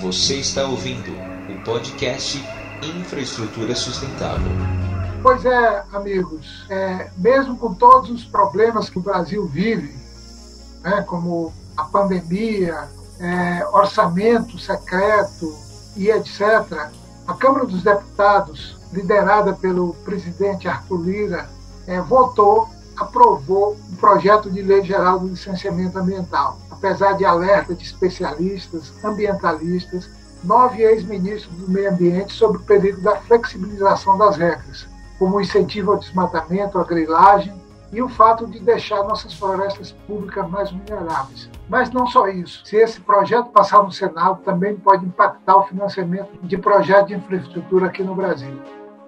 Você 0.00 0.36
está 0.36 0.64
ouvindo 0.64 1.10
o 1.50 1.62
podcast 1.62 2.42
Infraestrutura 2.82 3.74
Sustentável. 3.74 4.50
Pois 5.22 5.44
é, 5.44 5.84
amigos, 5.92 6.64
é, 6.70 7.10
mesmo 7.18 7.54
com 7.58 7.74
todos 7.74 8.10
os 8.10 8.24
problemas 8.24 8.88
que 8.88 8.98
o 8.98 9.02
Brasil 9.02 9.46
vive, 9.46 9.94
né, 10.82 11.02
como 11.02 11.52
a 11.76 11.84
pandemia, 11.84 12.88
é, 13.20 13.66
orçamento 13.72 14.58
secreto 14.58 15.54
e 15.94 16.08
etc., 16.08 16.88
a 17.26 17.34
Câmara 17.34 17.66
dos 17.66 17.82
Deputados, 17.82 18.78
liderada 18.94 19.52
pelo 19.52 19.92
presidente 20.02 20.66
Arthur 20.66 21.02
Lira, 21.02 21.50
é, 21.86 22.00
votou, 22.00 22.70
aprovou 22.96 23.76
o 23.92 23.96
projeto 23.96 24.50
de 24.50 24.62
lei 24.62 24.82
geral 24.84 25.18
do 25.18 25.28
licenciamento 25.28 25.98
ambiental. 25.98 26.58
Apesar 26.70 27.12
de 27.12 27.24
alerta 27.24 27.74
de 27.74 27.84
especialistas, 27.84 28.92
ambientalistas, 29.04 30.08
nove 30.42 30.82
ex-ministros 30.82 31.54
do 31.56 31.70
meio 31.70 31.90
ambiente 31.90 32.32
sobre 32.32 32.58
o 32.58 32.62
perigo 32.62 33.00
da 33.02 33.16
flexibilização 33.16 34.16
das 34.16 34.36
regras, 34.36 34.86
como 35.18 35.36
o 35.36 35.40
incentivo 35.40 35.92
ao 35.92 35.98
desmatamento, 35.98 36.78
à 36.78 36.84
grilagem 36.84 37.52
e 37.92 38.00
o 38.00 38.08
fato 38.08 38.46
de 38.46 38.60
deixar 38.60 39.02
nossas 39.02 39.34
florestas 39.34 39.92
públicas 40.06 40.48
mais 40.48 40.70
vulneráveis. 40.70 41.50
Mas 41.68 41.90
não 41.90 42.06
só 42.06 42.28
isso. 42.28 42.64
Se 42.64 42.76
esse 42.76 43.00
projeto 43.00 43.50
passar 43.50 43.82
no 43.82 43.90
Senado, 43.90 44.40
também 44.42 44.76
pode 44.76 45.04
impactar 45.04 45.56
o 45.56 45.66
financiamento 45.66 46.30
de 46.42 46.56
projetos 46.56 47.08
de 47.08 47.14
infraestrutura 47.14 47.86
aqui 47.86 48.02
no 48.02 48.14
Brasil. 48.14 48.56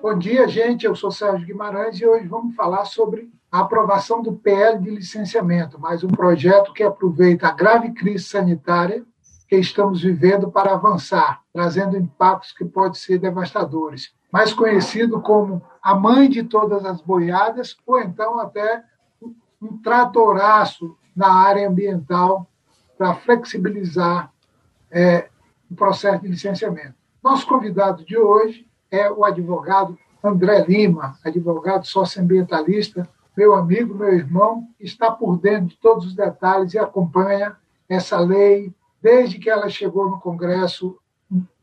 Bom 0.02 0.18
dia, 0.18 0.48
gente. 0.48 0.84
Eu 0.84 0.96
sou 0.96 1.12
Sérgio 1.12 1.46
Guimarães 1.46 2.00
e 2.00 2.04
hoje 2.04 2.26
vamos 2.26 2.56
falar 2.56 2.86
sobre 2.86 3.30
a 3.52 3.60
aprovação 3.60 4.20
do 4.20 4.32
PL 4.32 4.80
de 4.80 4.90
licenciamento, 4.90 5.78
mais 5.80 6.02
um 6.02 6.08
projeto 6.08 6.72
que 6.72 6.82
aproveita 6.82 7.46
a 7.46 7.52
grave 7.52 7.92
crise 7.92 8.24
sanitária 8.24 9.04
que 9.48 9.54
estamos 9.54 10.02
vivendo 10.02 10.50
para 10.50 10.72
avançar, 10.72 11.42
trazendo 11.52 11.96
impactos 11.96 12.50
que 12.50 12.64
podem 12.64 12.94
ser 12.94 13.18
devastadores. 13.18 14.12
Mais 14.32 14.52
conhecido 14.52 15.20
como 15.20 15.62
a 15.80 15.94
mãe 15.94 16.28
de 16.28 16.42
todas 16.42 16.84
as 16.84 17.00
boiadas, 17.00 17.76
ou 17.86 18.00
então 18.00 18.40
até 18.40 18.82
um 19.62 19.80
tratoraço 19.80 20.98
na 21.14 21.32
área 21.32 21.68
ambiental 21.68 22.50
para 22.98 23.14
flexibilizar 23.14 24.32
é, 24.90 25.28
o 25.70 25.76
processo 25.76 26.22
de 26.22 26.28
licenciamento. 26.28 26.96
Nosso 27.22 27.46
convidado 27.46 28.04
de 28.04 28.18
hoje 28.18 28.68
é 28.92 29.10
o 29.10 29.24
advogado 29.24 29.98
André 30.22 30.64
Lima, 30.68 31.18
advogado 31.24 31.86
socioambientalista, 31.86 33.08
meu 33.36 33.54
amigo, 33.54 33.94
meu 33.94 34.12
irmão, 34.12 34.68
está 34.78 35.10
por 35.10 35.38
dentro 35.38 35.68
de 35.68 35.76
todos 35.76 36.06
os 36.06 36.14
detalhes 36.14 36.74
e 36.74 36.78
acompanha 36.78 37.56
essa 37.88 38.18
lei 38.20 38.72
desde 39.02 39.38
que 39.38 39.50
ela 39.50 39.68
chegou 39.68 40.08
no 40.08 40.20
Congresso 40.20 40.96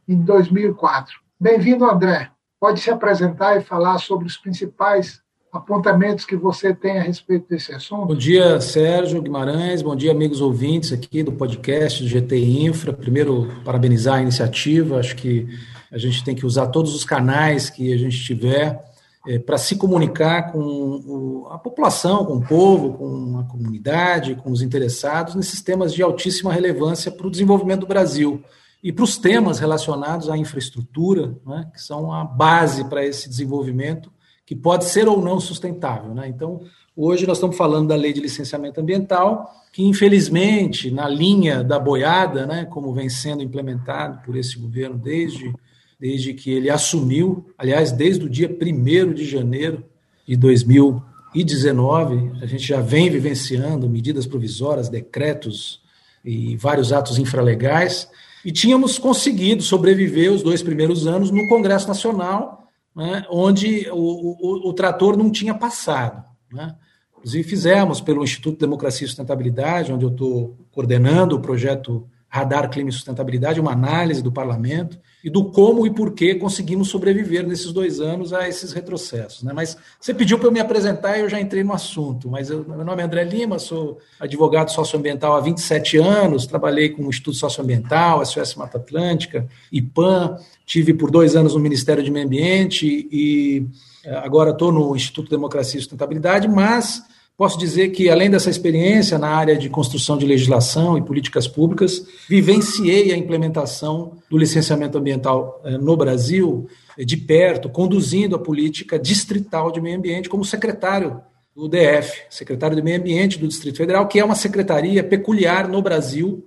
em 0.08 0.16
2004. 0.22 1.16
Bem-vindo, 1.40 1.86
André. 1.86 2.32
Pode 2.60 2.82
se 2.82 2.90
apresentar 2.90 3.56
e 3.56 3.62
falar 3.62 4.00
sobre 4.00 4.28
os 4.28 4.36
principais 4.36 5.22
apontamentos 5.52 6.26
que 6.26 6.36
você 6.36 6.74
tem 6.74 7.00
a 7.00 7.02
respeito 7.02 7.48
desse 7.50 7.74
assunto? 7.74 8.08
Bom 8.08 8.16
dia, 8.16 8.60
Sérgio 8.60 9.22
Guimarães. 9.22 9.82
Bom 9.82 9.96
dia, 9.96 10.12
amigos 10.12 10.42
ouvintes 10.42 10.92
aqui 10.92 11.24
do 11.24 11.32
podcast 11.32 12.04
do 12.04 12.10
GT 12.10 12.38
Infra. 12.38 12.94
Primeiro, 12.94 13.48
parabenizar 13.64 14.16
a 14.16 14.22
iniciativa. 14.22 15.00
Acho 15.00 15.16
que 15.16 15.48
a 15.92 15.98
gente 15.98 16.24
tem 16.24 16.36
que 16.36 16.46
usar 16.46 16.68
todos 16.68 16.94
os 16.94 17.04
canais 17.04 17.70
que 17.70 17.92
a 17.94 17.98
gente 17.98 18.24
tiver 18.24 18.90
é, 19.28 19.38
para 19.38 19.58
se 19.58 19.76
comunicar 19.76 20.52
com 20.52 20.60
o, 20.60 21.48
a 21.52 21.58
população, 21.58 22.26
com 22.26 22.38
o 22.38 22.46
povo, 22.46 22.94
com 22.94 23.38
a 23.40 23.44
comunidade, 23.44 24.36
com 24.36 24.52
os 24.52 24.62
interessados 24.62 25.36
nesses 25.36 25.62
temas 25.62 25.94
de 25.94 26.02
altíssima 26.02 26.54
relevância 26.54 27.12
para 27.12 27.28
o 27.28 27.32
desenvolvimento 27.32 27.82
do 27.82 27.88
Brasil 27.88 28.44
e 28.82 28.94
para 28.94 29.04
os 29.04 29.18
temas 29.18 29.60
relacionados 29.60 30.30
à 30.30 30.38
infraestrutura, 30.38 31.38
né, 31.46 31.70
que 31.74 31.82
são 31.82 32.14
a 32.14 32.24
base 32.24 32.86
para 32.86 33.06
esse 33.06 33.28
desenvolvimento, 33.28 34.12
que 34.46 34.56
pode 34.56 34.86
ser 34.86 35.08
ou 35.08 35.22
não 35.22 35.40
sustentável. 35.40 36.14
Né? 36.14 36.28
Então, 36.30 36.62
hoje 36.96 37.28
nós 37.28 37.38
estamos 37.38 37.58
falando 37.58 37.90
da 37.90 37.96
lei 37.96 38.14
de 38.14 38.22
licenciamento 38.22 38.80
ambiental, 38.80 39.52
que 39.72 39.84
infelizmente, 39.84 40.90
na 40.90 41.08
linha 41.08 41.64
da 41.64 41.78
boiada, 41.78 42.48
né, 42.48 42.66
como 42.66 42.94
vem 42.94 43.10
sendo 43.10 43.44
implementado 43.44 44.22
por 44.26 44.36
esse 44.38 44.58
governo 44.58 44.98
desde 44.98 45.54
desde 46.00 46.34
que 46.34 46.50
ele 46.52 46.70
assumiu, 46.70 47.46
aliás, 47.58 47.92
desde 47.92 48.26
o 48.26 48.30
dia 48.30 48.50
1 48.50 49.14
de 49.14 49.26
janeiro 49.26 49.84
de 50.26 50.38
2019, 50.38 52.32
a 52.42 52.46
gente 52.46 52.66
já 52.66 52.80
vem 52.80 53.10
vivenciando 53.10 53.90
medidas 53.90 54.26
provisórias, 54.26 54.88
decretos 54.88 55.82
e 56.24 56.56
vários 56.56 56.94
atos 56.94 57.18
infralegais, 57.18 58.08
e 58.46 58.52
tínhamos 58.52 58.98
conseguido 58.98 59.62
sobreviver 59.62 60.32
os 60.32 60.42
dois 60.42 60.64
primeiros 60.64 61.06
anos 61.06 61.30
no 61.32 61.48
Congresso 61.50 61.88
Nacional, 61.88 62.68
né, 62.96 63.26
onde 63.30 63.90
o, 63.92 63.98
o, 63.98 64.70
o, 64.70 64.74
trator 64.74 65.18
não 65.18 65.30
tinha 65.30 65.54
passado. 65.54 66.24
Né? 66.52 66.74
Inclusive, 67.18 67.44
fizemos 67.44 68.00
pelo 68.00 68.24
Instituto 68.24 68.54
de 68.54 68.62
Democracia 68.62 69.04
e 69.04 69.08
Sustentabilidade, 69.08 69.92
onde 69.92 70.06
eu 70.06 70.10
estou 70.10 70.58
coordenando 70.72 71.36
o 71.36 71.42
projeto 71.42 72.08
Radar 72.30 72.70
Clima 72.70 72.90
e 72.90 72.94
Sustentabilidade, 72.94 73.60
uma 73.60 73.72
análise 73.72 74.22
do 74.22 74.32
parlamento 74.32 75.00
e 75.24 75.30
do 75.30 75.46
como 75.46 75.86
e 75.86 75.90
por 75.90 76.14
que 76.14 76.36
conseguimos 76.36 76.88
sobreviver 76.88 77.46
nesses 77.46 77.74
dois 77.74 78.00
anos 78.00 78.32
a 78.32 78.48
esses 78.48 78.72
retrocessos. 78.72 79.44
Né? 79.44 79.52
Mas 79.52 79.76
você 80.00 80.14
pediu 80.14 80.38
para 80.38 80.48
eu 80.48 80.52
me 80.52 80.60
apresentar 80.60 81.18
e 81.18 81.22
eu 81.22 81.30
já 81.30 81.42
entrei 81.42 81.64
no 81.64 81.74
assunto. 81.74 82.30
Mas 82.30 82.50
eu, 82.50 82.64
meu 82.64 82.86
nome 82.86 83.02
é 83.02 83.06
André 83.06 83.24
Lima, 83.24 83.58
sou 83.58 83.98
advogado 84.20 84.72
socioambiental 84.72 85.36
há 85.36 85.42
27 85.42 85.98
anos, 85.98 86.46
trabalhei 86.46 86.90
com 86.90 87.04
o 87.04 87.10
Instituto 87.10 87.38
Socioambiental, 87.38 88.24
SOS 88.24 88.56
Mata 88.56 88.78
Atlântica, 88.78 89.48
IPAM, 89.72 90.38
tive 90.66 90.94
por 90.94 91.10
dois 91.10 91.36
anos 91.36 91.56
no 91.56 91.60
Ministério 91.60 92.04
de 92.04 92.12
Meio 92.12 92.28
Ambiente 92.28 93.10
e 93.12 93.66
eh, 94.06 94.16
agora 94.18 94.52
estou 94.52 94.72
no 94.72 94.96
Instituto 94.96 95.32
Democracia 95.32 95.80
e 95.80 95.82
Sustentabilidade, 95.82 96.48
mas 96.48 97.04
Posso 97.40 97.58
dizer 97.58 97.92
que, 97.92 98.10
além 98.10 98.30
dessa 98.30 98.50
experiência 98.50 99.18
na 99.18 99.30
área 99.30 99.56
de 99.56 99.70
construção 99.70 100.18
de 100.18 100.26
legislação 100.26 100.98
e 100.98 101.02
políticas 101.02 101.48
públicas, 101.48 102.06
vivenciei 102.28 103.14
a 103.14 103.18
implementação 103.18 104.18
do 104.30 104.38
licenciamento 104.38 104.98
ambiental 104.98 105.62
eh, 105.64 105.78
no 105.78 105.96
Brasil 105.96 106.68
eh, 106.98 107.06
de 107.06 107.16
perto, 107.16 107.70
conduzindo 107.70 108.36
a 108.36 108.40
política 108.40 109.00
distrital 109.00 109.72
de 109.72 109.80
meio 109.80 109.98
ambiente 109.98 110.28
como 110.28 110.44
secretário 110.44 111.22
do 111.56 111.70
DF, 111.70 112.24
secretário 112.30 112.76
de 112.76 112.82
Meio 112.82 113.00
Ambiente 113.00 113.40
do 113.40 113.48
Distrito 113.48 113.78
Federal, 113.78 114.06
que 114.10 114.20
é 114.20 114.26
uma 114.26 114.36
secretaria 114.36 115.02
peculiar 115.02 115.66
no 115.66 115.82
Brasil, 115.82 116.46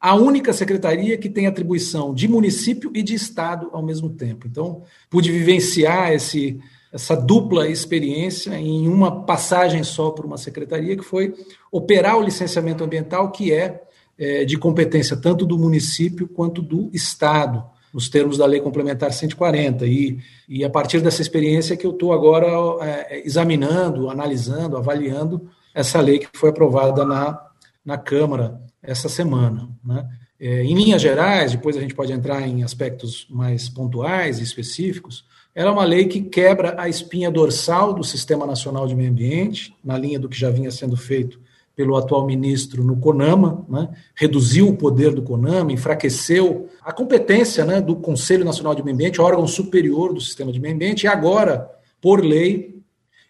a 0.00 0.14
única 0.14 0.54
secretaria 0.54 1.18
que 1.18 1.28
tem 1.28 1.46
atribuição 1.46 2.14
de 2.14 2.26
município 2.26 2.90
e 2.94 3.02
de 3.02 3.12
estado 3.12 3.68
ao 3.74 3.82
mesmo 3.82 4.08
tempo. 4.08 4.46
Então, 4.46 4.84
pude 5.10 5.30
vivenciar 5.30 6.14
esse 6.14 6.58
essa 6.92 7.14
dupla 7.14 7.68
experiência 7.68 8.54
em 8.58 8.88
uma 8.88 9.22
passagem 9.24 9.84
só 9.84 10.10
por 10.10 10.24
uma 10.26 10.36
secretaria, 10.36 10.96
que 10.96 11.04
foi 11.04 11.34
operar 11.70 12.18
o 12.18 12.22
licenciamento 12.22 12.82
ambiental, 12.82 13.30
que 13.30 13.52
é, 13.52 13.82
é 14.18 14.44
de 14.44 14.58
competência 14.58 15.16
tanto 15.16 15.46
do 15.46 15.58
município 15.58 16.26
quanto 16.26 16.60
do 16.60 16.90
Estado, 16.92 17.64
nos 17.92 18.08
termos 18.08 18.38
da 18.38 18.46
Lei 18.46 18.60
Complementar 18.60 19.12
140. 19.12 19.86
E, 19.86 20.18
e 20.48 20.64
a 20.64 20.70
partir 20.70 21.00
dessa 21.00 21.22
experiência 21.22 21.76
que 21.76 21.86
eu 21.86 21.92
estou 21.92 22.12
agora 22.12 22.48
é, 22.84 23.22
examinando, 23.24 24.10
analisando, 24.10 24.76
avaliando 24.76 25.48
essa 25.74 26.00
lei 26.00 26.18
que 26.18 26.28
foi 26.34 26.50
aprovada 26.50 27.04
na, 27.04 27.40
na 27.84 27.96
Câmara 27.96 28.60
essa 28.82 29.08
semana. 29.08 29.68
Né? 29.84 30.08
É, 30.40 30.62
em 30.62 30.74
linhas 30.74 31.02
gerais, 31.02 31.52
depois 31.52 31.76
a 31.76 31.80
gente 31.80 31.94
pode 31.94 32.12
entrar 32.12 32.46
em 32.46 32.64
aspectos 32.64 33.26
mais 33.30 33.68
pontuais 33.68 34.38
e 34.38 34.42
específicos, 34.42 35.24
ela 35.54 35.70
é 35.70 35.72
uma 35.72 35.84
lei 35.84 36.06
que 36.06 36.20
quebra 36.20 36.74
a 36.78 36.88
espinha 36.88 37.30
dorsal 37.30 37.92
do 37.92 38.04
Sistema 38.04 38.46
Nacional 38.46 38.86
de 38.86 38.94
Meio 38.94 39.10
Ambiente, 39.10 39.74
na 39.84 39.98
linha 39.98 40.18
do 40.18 40.28
que 40.28 40.38
já 40.38 40.50
vinha 40.50 40.70
sendo 40.70 40.96
feito 40.96 41.40
pelo 41.74 41.96
atual 41.96 42.26
ministro 42.26 42.84
no 42.84 42.96
CONAMA, 42.96 43.64
né? 43.68 43.88
reduziu 44.14 44.68
o 44.68 44.76
poder 44.76 45.12
do 45.14 45.22
CONAMA, 45.22 45.72
enfraqueceu 45.72 46.68
a 46.82 46.92
competência 46.92 47.64
né, 47.64 47.80
do 47.80 47.96
Conselho 47.96 48.44
Nacional 48.44 48.74
de 48.74 48.82
Meio 48.82 48.94
Ambiente, 48.94 49.20
órgão 49.20 49.46
superior 49.46 50.12
do 50.12 50.20
sistema 50.20 50.52
de 50.52 50.60
meio 50.60 50.74
ambiente, 50.74 51.04
e 51.04 51.08
agora, 51.08 51.70
por 52.00 52.22
lei, 52.22 52.80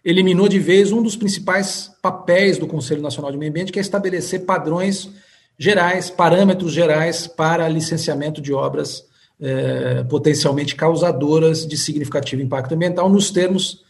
eliminou 0.03 0.47
de 0.47 0.59
vez 0.59 0.91
um 0.91 1.01
dos 1.01 1.15
principais 1.15 1.91
papéis 2.01 2.57
do 2.57 2.67
Conselho 2.67 3.01
Nacional 3.01 3.31
de 3.31 3.37
Meio 3.37 3.51
Ambiente, 3.51 3.71
que 3.71 3.79
é 3.79 3.81
estabelecer 3.81 4.45
padrões 4.45 5.09
gerais, 5.57 6.09
parâmetros 6.09 6.73
gerais 6.73 7.27
para 7.27 7.69
licenciamento 7.69 8.41
de 8.41 8.51
obras 8.51 9.05
é, 9.41 10.03
potencialmente 10.03 10.75
causadoras 10.75 11.65
de 11.65 11.75
significativo 11.75 12.41
impacto 12.41 12.75
ambiental 12.75 13.09
nos 13.09 13.31
termos 13.31 13.83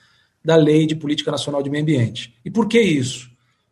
da 0.44 0.56
Lei 0.56 0.88
de 0.88 0.96
Política 0.96 1.30
Nacional 1.30 1.62
de 1.62 1.70
Meio 1.70 1.84
Ambiente. 1.84 2.34
E 2.44 2.50
por 2.50 2.68
que 2.68 2.80
isso? 2.80 3.30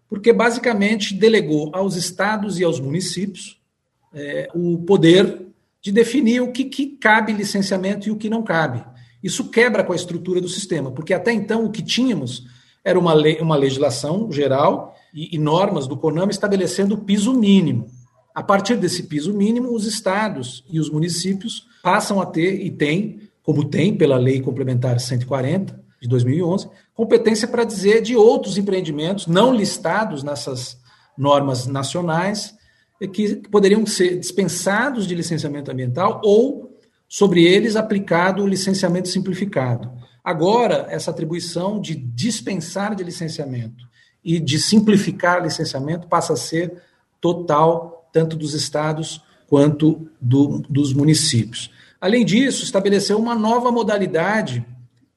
Porque 0.09 0.33
basicamente 0.33 1.13
delegou 1.13 1.71
aos 1.73 1.95
estados 1.95 2.59
e 2.59 2.63
aos 2.63 2.79
municípios 2.79 3.59
é, 4.13 4.49
o 4.53 4.79
poder 4.79 5.41
de 5.81 5.91
definir 5.91 6.41
o 6.41 6.51
que, 6.51 6.65
que 6.65 6.87
cabe 6.87 7.31
licenciamento 7.31 8.07
e 8.07 8.11
o 8.11 8.17
que 8.17 8.29
não 8.29 8.43
cabe. 8.43 8.83
Isso 9.23 9.49
quebra 9.49 9.83
com 9.83 9.93
a 9.93 9.95
estrutura 9.95 10.41
do 10.41 10.49
sistema, 10.49 10.91
porque 10.91 11.13
até 11.13 11.31
então 11.31 11.65
o 11.65 11.71
que 11.71 11.81
tínhamos 11.81 12.45
era 12.83 12.97
uma, 12.97 13.13
lei, 13.13 13.39
uma 13.39 13.55
legislação 13.55 14.31
geral 14.31 14.95
e, 15.13 15.35
e 15.35 15.37
normas 15.37 15.87
do 15.87 15.97
CONAMA 15.97 16.31
estabelecendo 16.31 16.95
o 16.95 16.99
piso 16.99 17.33
mínimo. 17.33 17.89
A 18.39 18.43
partir 18.43 18.77
desse 18.77 19.03
piso 19.03 19.33
mínimo, 19.33 19.75
os 19.75 19.85
estados 19.85 20.63
e 20.69 20.79
os 20.79 20.89
municípios 20.89 21.67
passam 21.83 22.21
a 22.21 22.25
ter 22.25 22.65
e 22.65 22.71
têm, 22.71 23.19
como 23.43 23.65
tem 23.65 23.93
pela 23.93 24.15
Lei 24.15 24.39
Complementar 24.39 24.97
140 24.97 25.77
de 26.01 26.07
2011, 26.07 26.69
competência 26.95 27.49
para 27.49 27.65
dizer 27.65 28.01
de 28.01 28.15
outros 28.15 28.57
empreendimentos 28.57 29.27
não 29.27 29.53
listados 29.53 30.23
nessas 30.23 30.79
normas 31.17 31.67
nacionais 31.67 32.55
que 33.11 33.35
poderiam 33.49 33.85
ser 33.85 34.17
dispensados 34.17 35.05
de 35.05 35.15
licenciamento 35.15 35.69
ambiental 35.69 36.21
ou 36.23 36.79
sobre 37.09 37.43
eles 37.43 37.75
aplicado 37.75 38.41
o 38.41 38.47
licenciamento 38.47 39.09
simplificado. 39.09 39.91
Agora, 40.23 40.87
essa 40.89 41.11
atribuição 41.11 41.81
de 41.81 41.93
dispensar 41.93 42.95
de 42.95 43.03
licenciamento 43.03 43.83
e 44.23 44.39
de 44.39 44.57
simplificar 44.57 45.43
licenciamento 45.43 46.07
passa 46.07 46.31
a 46.31 46.37
ser 46.37 46.81
total, 47.19 47.98
tanto 48.11 48.35
dos 48.35 48.53
estados 48.53 49.21
quanto 49.47 50.07
do, 50.21 50.59
dos 50.69 50.93
municípios. 50.93 51.71
Além 51.99 52.23
disso, 52.23 52.63
estabeleceu 52.63 53.17
uma 53.17 53.35
nova 53.35 53.71
modalidade 53.71 54.65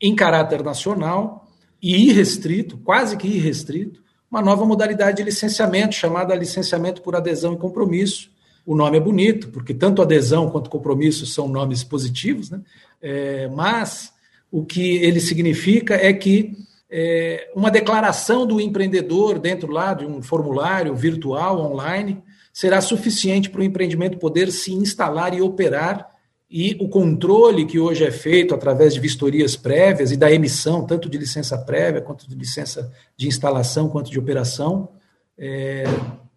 em 0.00 0.14
caráter 0.14 0.62
nacional 0.62 1.46
e 1.80 2.08
irrestrito, 2.08 2.78
quase 2.78 3.16
que 3.16 3.28
irrestrito, 3.28 4.02
uma 4.30 4.40
nova 4.40 4.64
modalidade 4.64 5.18
de 5.18 5.22
licenciamento, 5.22 5.94
chamada 5.94 6.34
licenciamento 6.34 7.02
por 7.02 7.14
adesão 7.14 7.52
e 7.52 7.58
compromisso. 7.58 8.30
O 8.64 8.74
nome 8.74 8.96
é 8.96 9.00
bonito, 9.00 9.48
porque 9.50 9.74
tanto 9.74 10.00
adesão 10.00 10.48
quanto 10.50 10.70
compromisso 10.70 11.26
são 11.26 11.48
nomes 11.48 11.84
positivos, 11.84 12.50
né? 12.50 12.60
É, 13.00 13.48
mas 13.48 14.12
o 14.50 14.64
que 14.64 14.96
ele 14.96 15.20
significa 15.20 15.94
é 15.94 16.12
que 16.12 16.56
é, 16.90 17.50
uma 17.54 17.70
declaração 17.70 18.46
do 18.46 18.60
empreendedor 18.60 19.38
dentro 19.38 19.70
lá 19.70 19.94
de 19.94 20.04
um 20.04 20.22
formulário 20.22 20.94
virtual, 20.94 21.58
online, 21.58 22.22
será 22.52 22.80
suficiente 22.80 23.48
para 23.48 23.60
o 23.60 23.64
empreendimento 23.64 24.18
poder 24.18 24.52
se 24.52 24.72
instalar 24.72 25.34
e 25.34 25.40
operar 25.40 26.12
e 26.54 26.76
o 26.78 26.86
controle 26.86 27.64
que 27.64 27.78
hoje 27.78 28.04
é 28.04 28.10
feito 28.10 28.54
através 28.54 28.92
de 28.92 29.00
vistorias 29.00 29.56
prévias 29.56 30.12
e 30.12 30.18
da 30.18 30.30
emissão, 30.30 30.86
tanto 30.86 31.08
de 31.08 31.16
licença 31.16 31.56
prévia, 31.56 32.02
quanto 32.02 32.28
de 32.28 32.34
licença 32.34 32.92
de 33.16 33.26
instalação, 33.26 33.88
quanto 33.88 34.10
de 34.10 34.18
operação, 34.18 34.90
é, 35.38 35.84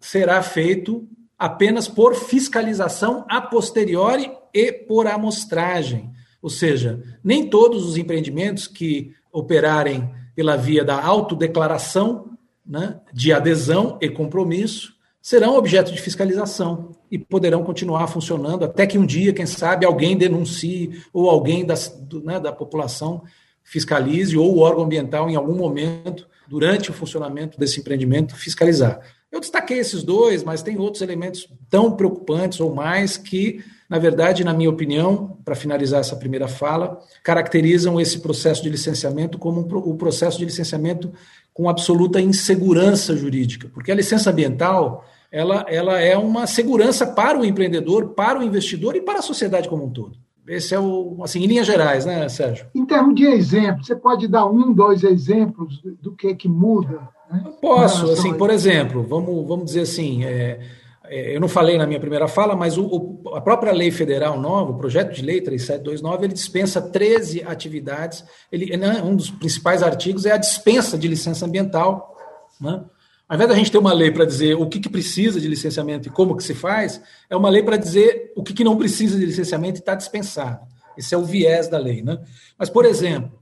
será 0.00 0.42
feito 0.42 1.06
apenas 1.38 1.86
por 1.86 2.14
fiscalização 2.14 3.26
a 3.28 3.42
posteriori 3.42 4.32
e 4.54 4.72
por 4.72 5.06
amostragem. 5.06 6.10
Ou 6.40 6.48
seja, 6.48 7.02
nem 7.22 7.50
todos 7.50 7.86
os 7.86 7.98
empreendimentos 7.98 8.66
que 8.66 9.12
operarem 9.30 10.10
pela 10.34 10.56
via 10.56 10.82
da 10.82 10.98
autodeclaração 10.98 12.30
né, 12.64 13.00
de 13.12 13.34
adesão 13.34 13.98
e 14.00 14.08
compromisso 14.08 14.95
serão 15.26 15.56
objeto 15.56 15.90
de 15.90 16.00
fiscalização 16.00 16.92
e 17.10 17.18
poderão 17.18 17.64
continuar 17.64 18.06
funcionando 18.06 18.64
até 18.64 18.86
que 18.86 18.96
um 18.96 19.04
dia, 19.04 19.32
quem 19.32 19.44
sabe, 19.44 19.84
alguém 19.84 20.16
denuncie 20.16 21.02
ou 21.12 21.28
alguém 21.28 21.66
do, 21.66 22.22
né, 22.22 22.38
da 22.38 22.52
população 22.52 23.24
fiscalize 23.64 24.38
ou 24.38 24.54
o 24.54 24.60
órgão 24.60 24.84
ambiental, 24.84 25.28
em 25.28 25.34
algum 25.34 25.56
momento, 25.56 26.28
durante 26.46 26.92
o 26.92 26.94
funcionamento 26.94 27.58
desse 27.58 27.80
empreendimento, 27.80 28.36
fiscalizar. 28.36 29.00
Eu 29.32 29.40
destaquei 29.40 29.80
esses 29.80 30.04
dois, 30.04 30.44
mas 30.44 30.62
tem 30.62 30.78
outros 30.78 31.02
elementos 31.02 31.48
tão 31.68 31.96
preocupantes 31.96 32.60
ou 32.60 32.72
mais 32.72 33.16
que 33.16 33.64
na 33.88 33.98
verdade, 34.00 34.42
na 34.42 34.52
minha 34.52 34.68
opinião, 34.70 35.38
para 35.44 35.54
finalizar 35.54 36.00
essa 36.00 36.16
primeira 36.16 36.48
fala, 36.48 37.00
caracterizam 37.22 38.00
esse 38.00 38.18
processo 38.18 38.60
de 38.60 38.68
licenciamento 38.68 39.38
como 39.38 39.60
um, 39.60 39.76
o 39.76 39.96
processo 39.96 40.38
de 40.38 40.44
licenciamento 40.44 41.12
com 41.54 41.68
absoluta 41.68 42.20
insegurança 42.20 43.16
jurídica, 43.16 43.70
porque 43.72 43.92
a 43.92 43.94
licença 43.94 44.30
ambiental 44.30 45.04
ela, 45.36 45.66
ela 45.68 46.00
é 46.00 46.16
uma 46.16 46.46
segurança 46.46 47.06
para 47.06 47.38
o 47.38 47.44
empreendedor, 47.44 48.14
para 48.14 48.38
o 48.38 48.42
investidor 48.42 48.96
e 48.96 49.02
para 49.02 49.18
a 49.18 49.22
sociedade 49.22 49.68
como 49.68 49.84
um 49.84 49.90
todo. 49.90 50.16
Esse 50.48 50.74
é 50.74 50.80
o, 50.80 51.18
assim, 51.22 51.44
em 51.44 51.46
linhas 51.46 51.66
gerais, 51.66 52.06
né, 52.06 52.26
Sérgio? 52.30 52.66
Em 52.74 52.86
termos 52.86 53.14
de 53.14 53.26
exemplo, 53.26 53.84
você 53.84 53.94
pode 53.94 54.26
dar 54.28 54.46
um, 54.46 54.72
dois 54.72 55.04
exemplos 55.04 55.82
do 56.00 56.12
que 56.12 56.34
que 56.34 56.48
muda? 56.48 57.06
Né? 57.30 57.44
Posso, 57.60 58.10
assim, 58.12 58.32
por 58.32 58.48
exemplo, 58.48 59.02
vamos, 59.02 59.46
vamos 59.46 59.66
dizer 59.66 59.82
assim, 59.82 60.24
é, 60.24 60.58
é, 61.04 61.36
eu 61.36 61.40
não 61.40 61.48
falei 61.48 61.76
na 61.76 61.86
minha 61.86 62.00
primeira 62.00 62.26
fala, 62.26 62.56
mas 62.56 62.78
o, 62.78 62.86
o, 62.86 63.34
a 63.34 63.40
própria 63.42 63.72
lei 63.72 63.90
federal 63.90 64.40
nova, 64.40 64.70
o 64.70 64.78
projeto 64.78 65.12
de 65.12 65.20
lei 65.20 65.42
3729, 65.42 66.24
ele 66.24 66.32
dispensa 66.32 66.80
13 66.80 67.42
atividades. 67.42 68.24
Ele, 68.50 68.74
né, 68.74 69.02
um 69.04 69.14
dos 69.14 69.30
principais 69.30 69.82
artigos 69.82 70.24
é 70.24 70.32
a 70.32 70.38
dispensa 70.38 70.96
de 70.96 71.06
licença 71.06 71.44
ambiental. 71.44 72.16
Né? 72.58 72.82
Ao 73.28 73.34
invés 73.34 73.50
da 73.50 73.56
gente 73.56 73.72
ter 73.72 73.78
uma 73.78 73.92
lei 73.92 74.10
para 74.10 74.24
dizer 74.24 74.54
o 74.54 74.68
que, 74.68 74.78
que, 74.78 74.88
precisa 74.88 75.40
de 75.40 75.48
licenciamento 75.48 76.08
e 76.08 76.10
como 76.10 76.36
que 76.36 76.44
se 76.44 76.54
faz, 76.54 77.00
é 77.28 77.36
uma 77.36 77.50
lei 77.50 77.62
para 77.62 77.76
dizer 77.76 78.32
o 78.36 78.42
que, 78.42 78.52
que, 78.52 78.62
não 78.62 78.76
precisa 78.76 79.18
de 79.18 79.26
licenciamento 79.26 79.78
e 79.78 79.80
está 79.80 79.96
dispensado. 79.96 80.64
Esse 80.96 81.14
é 81.14 81.18
o 81.18 81.24
viés 81.24 81.66
da 81.66 81.78
lei. 81.78 82.02
Né? 82.02 82.18
Mas, 82.56 82.70
por 82.70 82.84
exemplo, 82.84 83.32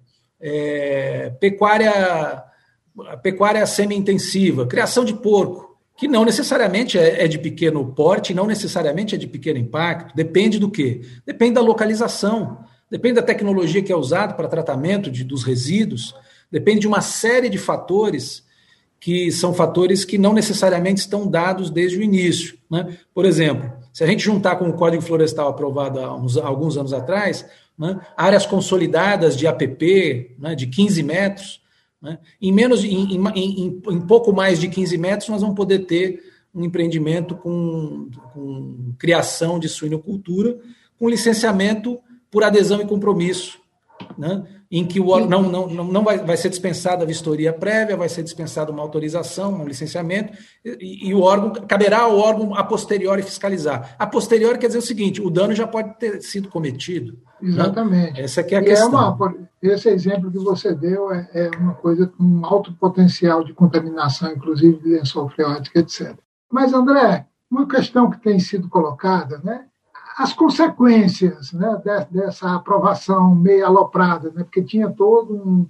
é, 0.40 1.30
pecuária, 1.38 2.42
pecuária 3.22 3.66
semi-intensiva, 3.66 4.66
criação 4.66 5.04
de 5.04 5.14
porco 5.14 5.74
que 5.96 6.08
não 6.08 6.24
necessariamente 6.24 6.98
é, 6.98 7.24
é, 7.24 7.28
de 7.28 7.38
pequeno 7.38 7.86
porte, 7.94 8.34
não 8.34 8.46
necessariamente 8.46 9.14
é 9.14 9.18
de 9.18 9.26
pequeno 9.26 9.58
impacto, 9.58 10.14
depende 10.14 10.58
do 10.58 10.70
quê? 10.70 11.02
Depende 11.24 11.54
da 11.54 11.60
localização, 11.60 12.64
depende 12.90 13.16
da 13.16 13.22
tecnologia 13.22 13.82
que 13.82 13.92
é 13.92 13.96
usada 13.96 14.34
para 14.34 14.48
tratamento 14.48 15.10
de, 15.10 15.22
dos 15.22 15.44
resíduos, 15.44 16.14
depende 16.50 16.80
de 16.80 16.88
uma 16.88 17.00
série 17.00 17.48
de 17.48 17.58
fatores 17.58 18.44
que 19.04 19.30
são 19.30 19.52
fatores 19.52 20.02
que 20.02 20.16
não 20.16 20.32
necessariamente 20.32 21.02
estão 21.02 21.28
dados 21.28 21.68
desde 21.68 21.98
o 21.98 22.02
início. 22.02 22.56
Né? 22.70 22.96
Por 23.12 23.26
exemplo, 23.26 23.70
se 23.92 24.02
a 24.02 24.06
gente 24.06 24.24
juntar 24.24 24.56
com 24.56 24.66
o 24.66 24.72
Código 24.72 25.02
Florestal 25.02 25.46
aprovado 25.46 26.00
há 26.00 26.16
uns, 26.16 26.38
alguns 26.38 26.78
anos 26.78 26.94
atrás, 26.94 27.44
né, 27.78 28.00
áreas 28.16 28.46
consolidadas 28.46 29.36
de 29.36 29.46
APP 29.46 30.36
né, 30.38 30.54
de 30.54 30.68
15 30.68 31.02
metros, 31.02 31.60
né? 32.00 32.18
Em, 32.40 32.50
menos, 32.50 32.82
em, 32.82 33.14
em, 33.14 33.80
em, 33.90 34.00
pouco 34.00 34.32
mais 34.32 34.58
de 34.58 34.68
15 34.68 34.96
metros, 34.96 35.28
nós 35.28 35.42
vamos 35.42 35.56
poder 35.56 35.80
ter 35.80 36.22
um 36.54 36.64
empreendimento 36.64 37.34
com, 37.34 38.08
com 38.32 38.94
criação 38.98 39.58
de 39.58 39.68
suinocultura, 39.68 40.58
com 40.98 41.10
licenciamento 41.10 41.98
por 42.30 42.42
adesão 42.42 42.80
e 42.80 42.86
compromisso, 42.86 43.58
né? 44.16 44.44
Em 44.70 44.84
que 44.84 45.00
o, 45.00 45.26
não, 45.26 45.42
não, 45.42 45.68
não 45.68 46.02
vai, 46.02 46.18
vai 46.18 46.36
ser 46.36 46.48
dispensada 46.48 47.04
a 47.04 47.06
vistoria 47.06 47.52
prévia, 47.52 47.96
vai 47.96 48.08
ser 48.08 48.22
dispensada 48.22 48.72
uma 48.72 48.82
autorização, 48.82 49.54
um 49.54 49.66
licenciamento, 49.66 50.32
e, 50.64 51.08
e, 51.08 51.14
o 51.14 51.20
órgão, 51.20 51.52
caberá 51.66 52.00
ao 52.00 52.18
órgão 52.18 52.54
a 52.54 52.64
posteriori 52.64 53.22
fiscalizar. 53.22 53.94
A 53.98 54.06
posteriori 54.06 54.58
quer 54.58 54.66
dizer 54.68 54.78
o 54.78 54.82
seguinte, 54.82 55.22
o 55.22 55.30
dano 55.30 55.54
já 55.54 55.66
pode 55.66 55.98
ter 55.98 56.22
sido 56.22 56.48
cometido. 56.48 57.18
Né? 57.40 57.50
Exatamente. 57.50 58.20
Essa 58.20 58.40
aqui 58.40 58.54
é 58.54 58.58
a 58.58 58.62
e 58.62 58.64
questão. 58.64 58.88
É 58.88 59.14
uma, 59.14 59.36
esse 59.62 59.88
exemplo 59.88 60.30
que 60.30 60.38
você 60.38 60.74
deu 60.74 61.12
é, 61.12 61.28
é, 61.32 61.50
uma 61.58 61.74
coisa 61.74 62.06
com 62.06 62.22
um 62.22 62.44
alto 62.44 62.72
potencial 62.74 63.44
de 63.44 63.52
contaminação, 63.52 64.32
inclusive 64.32 64.78
de 64.78 64.88
lençol 64.88 65.28
freático, 65.28 65.78
etc. 65.78 66.16
Mas, 66.50 66.72
André, 66.72 67.26
uma 67.50 67.68
questão 67.68 68.10
que 68.10 68.20
tem 68.20 68.38
sido 68.38 68.68
colocada, 68.68 69.40
né? 69.44 69.66
As 70.16 70.32
consequências 70.32 71.52
né, 71.52 71.82
dessa 72.10 72.54
aprovação 72.54 73.34
meio 73.34 73.66
aloprada, 73.66 74.30
né, 74.30 74.44
porque 74.44 74.62
tinha 74.62 74.90
toda 74.90 75.32
um, 75.32 75.66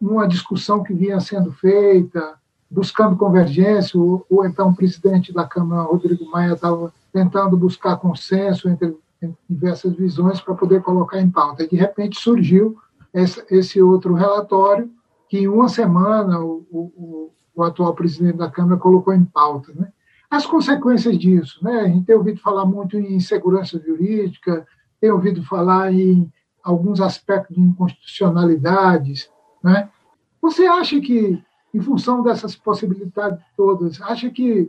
uma 0.00 0.26
discussão 0.26 0.82
que 0.82 0.92
vinha 0.92 1.20
sendo 1.20 1.52
feita, 1.52 2.34
buscando 2.70 3.16
convergência, 3.16 3.98
ou, 3.98 4.26
ou 4.28 4.44
então 4.44 4.70
o 4.70 4.74
presidente 4.74 5.32
da 5.32 5.46
Câmara, 5.46 5.82
Rodrigo 5.82 6.28
Maia, 6.30 6.54
estava 6.54 6.92
tentando 7.12 7.56
buscar 7.56 7.96
consenso 7.96 8.68
entre, 8.68 8.96
entre 9.22 9.38
diversas 9.48 9.94
visões 9.94 10.40
para 10.40 10.54
poder 10.54 10.82
colocar 10.82 11.20
em 11.20 11.30
pauta. 11.30 11.62
E, 11.62 11.68
de 11.68 11.76
repente, 11.76 12.20
surgiu 12.20 12.76
esse, 13.12 13.44
esse 13.48 13.80
outro 13.80 14.14
relatório 14.14 14.90
que, 15.28 15.38
em 15.38 15.48
uma 15.48 15.68
semana, 15.68 16.40
o, 16.40 16.66
o, 16.70 17.30
o 17.54 17.62
atual 17.62 17.94
presidente 17.94 18.38
da 18.38 18.50
Câmara 18.50 18.76
colocou 18.76 19.14
em 19.14 19.24
pauta. 19.24 19.72
Né? 19.72 19.92
As 20.34 20.44
consequências 20.44 21.16
disso, 21.16 21.60
né? 21.62 21.82
A 21.82 21.86
gente 21.86 22.06
tem 22.06 22.16
ouvido 22.16 22.40
falar 22.40 22.66
muito 22.66 22.98
em 22.98 23.20
segurança 23.20 23.78
jurídica, 23.78 24.66
tem 25.00 25.08
ouvido 25.08 25.44
falar 25.44 25.92
em 25.92 26.28
alguns 26.60 27.00
aspectos 27.00 27.54
de 27.54 27.62
inconstitucionalidades, 27.62 29.30
né? 29.62 29.88
Você 30.42 30.66
acha 30.66 31.00
que, 31.00 31.40
em 31.72 31.80
função 31.80 32.20
dessas 32.20 32.56
possibilidades 32.56 33.38
todas, 33.56 34.02
acha 34.02 34.28
que 34.28 34.68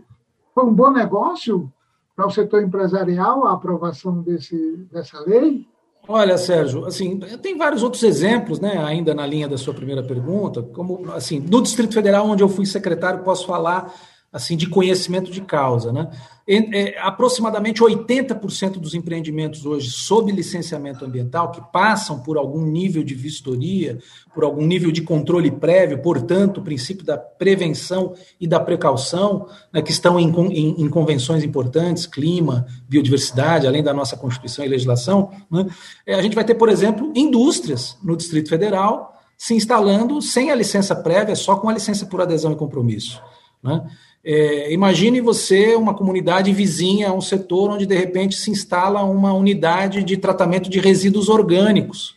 foi 0.53 0.65
um 0.65 0.74
bom 0.74 0.91
negócio 0.91 1.74
para 2.15 2.27
o 2.27 2.31
setor 2.31 2.62
empresarial 2.62 3.48
a 3.48 3.53
aprovação 3.53 4.22
desse, 4.22 4.88
dessa 4.91 5.19
lei? 5.22 5.67
Olha, 6.07 6.38
Sérgio, 6.38 6.86
assim, 6.86 7.19
tem 7.41 7.57
vários 7.57 7.81
outros 7.81 8.03
exemplos, 8.03 8.60
né, 8.60 8.77
ainda 8.77 9.15
na 9.15 9.25
linha 9.25 9.48
da 9.48 9.57
sua 9.57 9.74
primeira 9.74 10.03
pergunta, 10.03 10.62
como, 10.62 11.12
assim, 11.12 11.39
no 11.39 11.60
Distrito 11.60 11.95
Federal, 11.95 12.27
onde 12.27 12.43
eu 12.43 12.50
fui 12.50 12.67
secretário, 12.67 13.24
posso 13.24 13.48
falar 13.48 13.91
assim 14.35 14.57
de 14.57 14.67
conhecimento 14.67 15.31
de 15.31 15.39
causa. 15.39 15.93
Né? 15.93 16.09
É, 16.45 16.99
aproximadamente 16.99 17.81
80% 17.81 18.73
dos 18.73 18.93
empreendimentos 18.93 19.65
hoje 19.65 19.89
sob 19.89 20.29
licenciamento 20.29 21.05
ambiental, 21.05 21.51
que 21.51 21.61
passam 21.71 22.19
por 22.19 22.37
algum 22.37 22.65
nível 22.65 23.01
de 23.01 23.15
vistoria, 23.15 23.97
por 24.33 24.43
algum 24.43 24.65
nível 24.65 24.91
de 24.91 25.03
controle 25.03 25.49
prévio, 25.49 26.01
portanto, 26.01 26.57
o 26.57 26.61
princípio 26.61 27.05
da 27.05 27.17
prevenção 27.17 28.13
e 28.37 28.45
da 28.45 28.59
precaução, 28.59 29.47
né, 29.71 29.81
que 29.81 29.91
estão 29.91 30.19
em, 30.19 30.29
em, 30.51 30.81
em, 30.81 30.89
convenções 30.89 31.41
importantes, 31.41 32.05
clima, 32.05 32.67
biodiversidade, 32.89 33.65
além 33.65 33.81
da 33.81 33.93
nossa 33.93 34.17
Constituição 34.17 34.65
e 34.65 34.67
legislação, 34.67 35.31
né, 35.49 35.65
é, 36.05 36.15
a 36.15 36.21
gente 36.21 36.35
vai 36.35 36.43
ter, 36.43 36.55
por 36.55 36.67
exemplo, 36.67 37.09
indústrias 37.15 37.97
no 38.03 38.17
Distrito 38.17 38.49
Federal 38.49 39.13
se 39.37 39.53
instalando 39.53 40.21
sem 40.21 40.51
a 40.51 40.55
licença 40.55 40.93
prévia, 40.93 41.35
só 41.37 41.55
com 41.55 41.69
a 41.69 41.73
licença 41.73 42.05
por 42.05 42.21
adesão 42.21 42.51
e 42.51 42.55
compromisso. 42.55 43.21
Né? 43.63 43.83
É, 44.27 44.74
imagine 44.74 45.22
você, 45.22 45.75
uma 45.75 45.94
comunidade 45.94 46.51
vizinha 46.51 47.13
um 47.13 47.22
setor 47.22 47.70
onde 47.70 47.86
de 47.86 47.96
repente 47.96 48.36
se 48.36 48.50
instala 48.50 49.03
uma 49.03 49.32
unidade 49.32 50.03
de 50.03 50.17
tratamento 50.17 50.67
de 50.67 50.79
resíduos 50.79 51.29
orgânicos, 51.29 52.15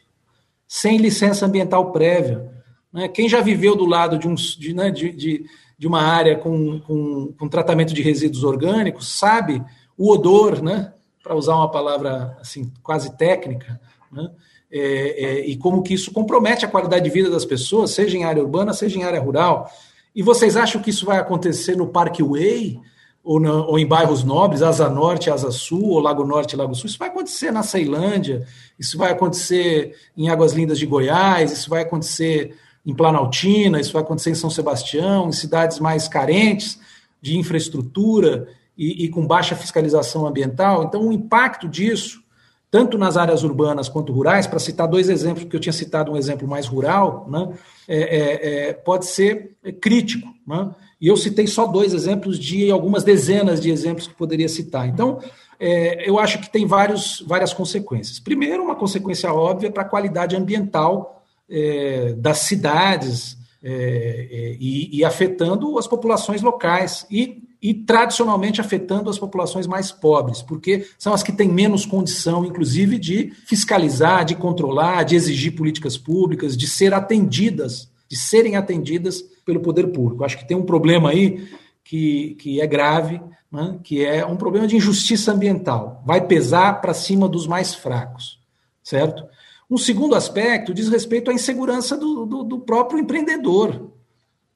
sem 0.66 0.96
licença 0.96 1.44
ambiental 1.44 1.92
prévia. 1.92 2.50
Né? 2.90 3.08
Quem 3.08 3.28
já 3.28 3.42
viveu 3.42 3.76
do 3.76 3.84
lado 3.84 4.18
de, 4.18 4.26
um, 4.26 4.34
de, 4.34 4.72
né, 4.72 4.90
de, 4.90 5.44
de 5.78 5.86
uma 5.86 6.00
área 6.00 6.36
com, 6.36 6.80
com, 6.80 7.34
com, 7.38 7.48
tratamento 7.48 7.92
de 7.92 8.00
resíduos 8.00 8.42
orgânicos 8.42 9.08
sabe 9.08 9.62
o 9.96 10.10
odor, 10.10 10.62
né? 10.62 10.94
para 11.22 11.36
usar 11.36 11.56
uma 11.56 11.70
palavra 11.70 12.38
assim 12.40 12.72
quase 12.82 13.14
técnica, 13.18 13.78
né? 14.10 14.30
É, 14.70 15.24
é, 15.24 15.46
e 15.46 15.56
como 15.56 15.82
que 15.82 15.94
isso 15.94 16.12
compromete 16.12 16.64
a 16.64 16.68
qualidade 16.68 17.04
de 17.04 17.10
vida 17.10 17.30
das 17.30 17.44
pessoas, 17.44 17.90
seja 17.90 18.18
em 18.18 18.24
área 18.24 18.42
urbana, 18.42 18.74
seja 18.74 18.98
em 18.98 19.02
área 19.02 19.20
rural. 19.20 19.70
E 20.14 20.22
vocês 20.22 20.56
acham 20.56 20.80
que 20.80 20.90
isso 20.90 21.06
vai 21.06 21.18
acontecer 21.18 21.76
no 21.76 21.86
Parque 21.86 22.22
Way? 22.22 22.80
Ou, 23.22 23.38
na, 23.38 23.52
ou, 23.52 23.78
em 23.78 23.86
bairros 23.86 24.24
nobres, 24.24 24.62
Asa 24.62 24.88
Norte, 24.88 25.30
Asa 25.30 25.50
Sul, 25.50 25.90
ou 25.90 26.00
Lago 26.00 26.24
Norte, 26.24 26.56
Lago 26.56 26.74
Sul. 26.74 26.86
Isso 26.86 26.98
vai 26.98 27.08
acontecer 27.08 27.50
na 27.50 27.62
Ceilândia, 27.62 28.46
isso 28.78 28.96
vai 28.96 29.12
acontecer 29.12 29.94
em 30.16 30.30
Águas 30.30 30.52
Lindas 30.52 30.78
de 30.78 30.86
Goiás, 30.86 31.52
isso 31.52 31.68
vai 31.68 31.82
acontecer 31.82 32.56
em 32.86 32.94
Planaltina, 32.94 33.78
isso 33.78 33.92
vai 33.92 34.02
acontecer 34.02 34.30
em 34.30 34.34
São 34.34 34.48
Sebastião, 34.48 35.28
em 35.28 35.32
cidades 35.32 35.78
mais 35.78 36.08
carentes 36.08 36.80
de 37.20 37.36
infraestrutura 37.36 38.48
e, 38.76 39.04
e 39.04 39.08
com 39.08 39.26
baixa 39.26 39.56
fiscalização 39.56 40.26
ambiental. 40.26 40.84
Então, 40.84 41.06
o 41.06 41.12
impacto 41.12 41.68
disso 41.68 42.22
tanto 42.70 42.98
nas 42.98 43.16
áreas 43.16 43.42
urbanas 43.42 43.88
quanto 43.88 44.12
rurais, 44.12 44.46
para 44.46 44.58
citar 44.58 44.86
dois 44.86 45.08
exemplos, 45.08 45.44
porque 45.44 45.56
eu 45.56 45.60
tinha 45.60 45.72
citado 45.72 46.12
um 46.12 46.16
exemplo 46.16 46.46
mais 46.46 46.66
rural, 46.66 47.26
né, 47.28 47.48
é, 47.86 47.98
é, 47.98 48.68
é, 48.68 48.72
pode 48.72 49.06
ser 49.06 49.56
crítico. 49.80 50.28
Né? 50.46 50.70
E 51.00 51.08
eu 51.08 51.16
citei 51.16 51.46
só 51.46 51.66
dois 51.66 51.94
exemplos 51.94 52.38
de 52.38 52.70
algumas 52.70 53.04
dezenas 53.04 53.60
de 53.60 53.70
exemplos 53.70 54.06
que 54.06 54.14
poderia 54.14 54.48
citar. 54.48 54.86
Então, 54.86 55.20
é, 55.58 56.08
eu 56.08 56.18
acho 56.18 56.40
que 56.40 56.50
tem 56.50 56.66
vários, 56.66 57.24
várias 57.26 57.52
consequências. 57.52 58.20
Primeiro, 58.20 58.62
uma 58.62 58.76
consequência 58.76 59.32
óbvia 59.32 59.70
para 59.70 59.82
a 59.82 59.88
qualidade 59.88 60.36
ambiental 60.36 61.24
é, 61.48 62.12
das 62.18 62.38
cidades 62.38 63.38
é, 63.62 64.56
e, 64.60 64.98
e 64.98 65.04
afetando 65.04 65.78
as 65.78 65.86
populações 65.86 66.42
locais 66.42 67.06
e 67.10 67.47
e 67.60 67.74
tradicionalmente 67.74 68.60
afetando 68.60 69.10
as 69.10 69.18
populações 69.18 69.66
mais 69.66 69.90
pobres, 69.90 70.40
porque 70.42 70.86
são 70.96 71.12
as 71.12 71.22
que 71.22 71.32
têm 71.32 71.48
menos 71.48 71.84
condição, 71.84 72.44
inclusive, 72.44 72.98
de 72.98 73.32
fiscalizar, 73.46 74.24
de 74.24 74.36
controlar, 74.36 75.02
de 75.02 75.16
exigir 75.16 75.56
políticas 75.56 75.96
públicas, 75.96 76.56
de 76.56 76.68
ser 76.68 76.94
atendidas, 76.94 77.90
de 78.08 78.16
serem 78.16 78.56
atendidas 78.56 79.22
pelo 79.44 79.60
poder 79.60 79.88
público. 79.88 80.24
Acho 80.24 80.38
que 80.38 80.46
tem 80.46 80.56
um 80.56 80.64
problema 80.64 81.10
aí 81.10 81.48
que, 81.82 82.36
que 82.38 82.60
é 82.60 82.66
grave, 82.66 83.20
né, 83.50 83.78
que 83.82 84.04
é 84.04 84.24
um 84.24 84.36
problema 84.36 84.66
de 84.66 84.76
injustiça 84.76 85.32
ambiental. 85.32 86.02
Vai 86.06 86.26
pesar 86.26 86.80
para 86.80 86.94
cima 86.94 87.28
dos 87.28 87.46
mais 87.46 87.74
fracos, 87.74 88.38
certo? 88.82 89.24
Um 89.68 89.76
segundo 89.76 90.14
aspecto 90.14 90.72
diz 90.72 90.88
respeito 90.88 91.30
à 91.30 91.34
insegurança 91.34 91.96
do, 91.96 92.24
do, 92.24 92.44
do 92.44 92.58
próprio 92.60 93.00
empreendedor 93.00 93.97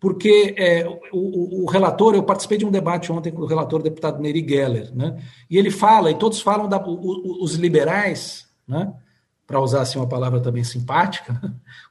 porque 0.03 0.57
é, 0.59 0.85
o, 1.13 1.63
o, 1.63 1.71
relator, 1.71 2.17
eu 2.17 2.25
participei 2.25 2.59
de 2.59 2.67
um 2.67 2.73
debate 2.73 3.13
ontem 3.13 3.31
com 3.31 3.43
o 3.43 3.47
relator 3.47 3.79
o 3.79 3.85
deputado 3.85 4.21
Neri 4.21 4.45
Geller, 4.45 4.93
né? 4.93 5.23
e 5.49 5.57
ele 5.57 5.71
fala, 5.71 6.11
e 6.11 6.19
todos 6.19 6.41
falam, 6.41 6.69
da, 6.69 6.77
o, 6.85 7.41
os 7.41 7.55
liberais, 7.55 8.49
né? 8.67 8.93
para 9.47 9.61
usar 9.61 9.83
assim, 9.83 10.01
uma 10.01 10.09
palavra 10.09 10.41
também 10.41 10.65
simpática, 10.65 11.41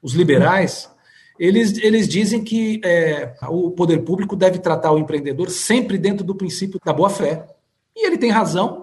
os 0.03 0.13
liberais, 0.13 0.91
eles, 1.39 1.77
eles 1.77 2.05
dizem 2.05 2.43
que 2.43 2.81
é, 2.83 3.33
o 3.47 3.71
poder 3.71 3.99
público 3.99 4.35
deve 4.35 4.59
tratar 4.59 4.91
o 4.91 4.99
empreendedor 4.99 5.49
sempre 5.49 5.97
dentro 5.97 6.25
do 6.25 6.35
princípio 6.35 6.81
da 6.83 6.91
boa-fé. 6.91 7.47
E 7.95 8.05
ele 8.05 8.17
tem 8.17 8.29
razão, 8.29 8.80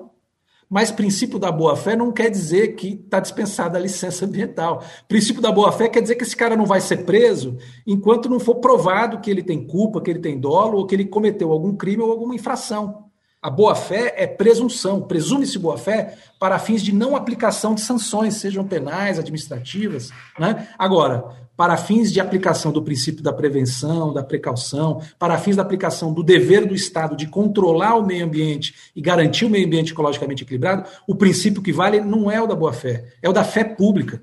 mas 0.68 0.90
princípio 0.90 1.38
da 1.38 1.50
boa-fé 1.50 1.96
não 1.96 2.12
quer 2.12 2.30
dizer 2.30 2.74
que 2.74 3.00
está 3.04 3.20
dispensada 3.20 3.78
a 3.78 3.80
licença 3.80 4.26
ambiental. 4.26 4.82
Princípio 5.08 5.40
da 5.40 5.50
boa-fé 5.50 5.88
quer 5.88 6.02
dizer 6.02 6.16
que 6.16 6.24
esse 6.24 6.36
cara 6.36 6.56
não 6.56 6.66
vai 6.66 6.80
ser 6.80 7.04
preso 7.04 7.56
enquanto 7.86 8.28
não 8.28 8.38
for 8.38 8.56
provado 8.56 9.20
que 9.20 9.30
ele 9.30 9.42
tem 9.42 9.66
culpa, 9.66 10.00
que 10.00 10.10
ele 10.10 10.20
tem 10.20 10.38
dolo 10.38 10.78
ou 10.78 10.86
que 10.86 10.94
ele 10.94 11.06
cometeu 11.06 11.50
algum 11.52 11.74
crime 11.74 12.02
ou 12.02 12.10
alguma 12.10 12.34
infração. 12.34 13.07
A 13.48 13.50
boa-fé 13.50 14.12
é 14.14 14.26
presunção, 14.26 15.00
presume-se 15.00 15.58
boa-fé 15.58 16.18
para 16.38 16.58
fins 16.58 16.82
de 16.82 16.94
não 16.94 17.16
aplicação 17.16 17.74
de 17.74 17.80
sanções, 17.80 18.34
sejam 18.34 18.62
penais, 18.62 19.18
administrativas. 19.18 20.10
Né? 20.38 20.68
Agora, 20.78 21.24
para 21.56 21.74
fins 21.78 22.12
de 22.12 22.20
aplicação 22.20 22.70
do 22.70 22.82
princípio 22.82 23.22
da 23.22 23.32
prevenção, 23.32 24.12
da 24.12 24.22
precaução, 24.22 25.00
para 25.18 25.38
fins 25.38 25.56
da 25.56 25.62
aplicação 25.62 26.12
do 26.12 26.22
dever 26.22 26.66
do 26.66 26.74
Estado 26.74 27.16
de 27.16 27.26
controlar 27.26 27.94
o 27.94 28.04
meio 28.04 28.26
ambiente 28.26 28.74
e 28.94 29.00
garantir 29.00 29.46
o 29.46 29.50
meio 29.50 29.66
ambiente 29.66 29.92
ecologicamente 29.92 30.42
equilibrado, 30.42 30.86
o 31.06 31.14
princípio 31.14 31.62
que 31.62 31.72
vale 31.72 32.02
não 32.02 32.30
é 32.30 32.42
o 32.42 32.46
da 32.46 32.54
boa-fé, 32.54 33.14
é 33.22 33.30
o 33.30 33.32
da 33.32 33.44
fé 33.44 33.64
pública. 33.64 34.22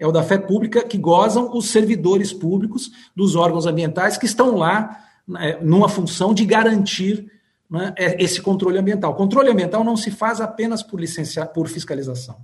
É 0.00 0.04
o 0.04 0.10
da 0.10 0.24
fé 0.24 0.36
pública 0.36 0.82
que 0.82 0.98
gozam 0.98 1.56
os 1.56 1.66
servidores 1.66 2.32
públicos 2.32 2.90
dos 3.14 3.36
órgãos 3.36 3.66
ambientais 3.66 4.18
que 4.18 4.26
estão 4.26 4.56
lá 4.56 4.98
né, 5.28 5.58
numa 5.62 5.88
função 5.88 6.34
de 6.34 6.44
garantir 6.44 7.37
né, 7.70 7.94
esse 7.98 8.40
controle 8.40 8.78
ambiental. 8.78 9.12
O 9.12 9.16
controle 9.16 9.50
ambiental 9.50 9.84
não 9.84 9.96
se 9.96 10.10
faz 10.10 10.40
apenas 10.40 10.82
por, 10.82 10.98
licenciar, 10.98 11.48
por 11.48 11.68
fiscalização. 11.68 12.38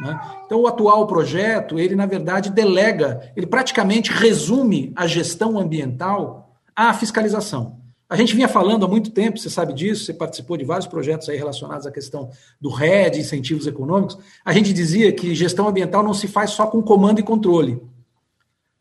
Né? 0.00 0.18
Então, 0.46 0.60
o 0.60 0.66
atual 0.66 1.06
projeto, 1.06 1.78
ele, 1.78 1.94
na 1.94 2.06
verdade, 2.06 2.50
delega, 2.50 3.32
ele 3.36 3.46
praticamente 3.46 4.10
resume 4.10 4.92
a 4.96 5.06
gestão 5.06 5.58
ambiental 5.58 6.56
à 6.74 6.92
fiscalização. 6.94 7.78
A 8.08 8.16
gente 8.16 8.34
vinha 8.34 8.48
falando 8.48 8.84
há 8.84 8.88
muito 8.88 9.10
tempo, 9.10 9.38
você 9.38 9.48
sabe 9.48 9.72
disso, 9.72 10.04
você 10.04 10.12
participou 10.12 10.56
de 10.56 10.64
vários 10.64 10.88
projetos 10.88 11.28
aí 11.28 11.36
relacionados 11.36 11.86
à 11.86 11.92
questão 11.92 12.28
do 12.60 12.68
RED, 12.68 13.20
incentivos 13.20 13.68
econômicos. 13.68 14.18
A 14.44 14.52
gente 14.52 14.72
dizia 14.72 15.12
que 15.12 15.32
gestão 15.32 15.68
ambiental 15.68 16.02
não 16.02 16.12
se 16.12 16.26
faz 16.26 16.50
só 16.50 16.66
com 16.66 16.82
comando 16.82 17.20
e 17.20 17.22
controle. 17.22 17.80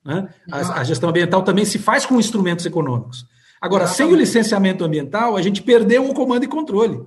Né? 0.03 0.29
A, 0.51 0.79
a 0.79 0.83
gestão 0.83 1.09
ambiental 1.09 1.43
também 1.43 1.63
se 1.63 1.77
faz 1.77 2.07
com 2.07 2.19
instrumentos 2.19 2.65
econômicos. 2.65 3.27
Agora, 3.61 3.87
sem 3.87 4.05
o 4.05 4.15
licenciamento 4.15 4.83
ambiental, 4.83 5.35
a 5.35 5.41
gente 5.41 5.61
perdeu 5.61 6.05
o 6.09 6.13
comando 6.13 6.43
e 6.43 6.47
controle. 6.47 7.01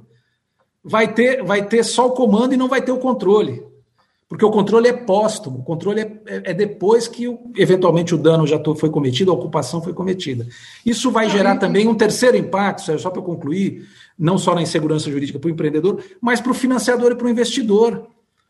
Vai 0.84 1.12
ter, 1.12 1.42
vai 1.42 1.64
ter 1.66 1.84
só 1.84 2.08
o 2.08 2.12
comando 2.12 2.54
e 2.54 2.56
não 2.56 2.68
vai 2.68 2.82
ter 2.82 2.92
o 2.92 2.98
controle. 2.98 3.62
Porque 4.32 4.46
o 4.46 4.50
controle 4.50 4.88
é 4.88 4.94
póstumo, 4.94 5.58
o 5.58 5.62
controle 5.62 6.00
é, 6.00 6.04
é, 6.26 6.42
é 6.52 6.54
depois 6.54 7.06
que 7.06 7.26
eventualmente 7.54 8.14
o 8.14 8.18
dano 8.18 8.46
já 8.46 8.58
foi 8.74 8.88
cometido, 8.88 9.30
a 9.30 9.34
ocupação 9.34 9.82
foi 9.82 9.92
cometida. 9.92 10.46
Isso 10.86 11.10
vai 11.10 11.28
gerar 11.28 11.58
também 11.58 11.86
um 11.86 11.94
terceiro 11.94 12.34
impacto, 12.34 12.98
só 12.98 13.10
para 13.10 13.20
concluir, 13.20 13.86
não 14.18 14.38
só 14.38 14.54
na 14.54 14.62
insegurança 14.62 15.10
jurídica 15.10 15.38
para 15.38 15.48
o 15.48 15.50
empreendedor, 15.50 16.02
mas 16.18 16.40
para 16.40 16.50
o 16.50 16.54
financiador 16.54 17.12
e 17.12 17.14
para 17.14 17.26
o 17.26 17.30
investidor. 17.30 18.08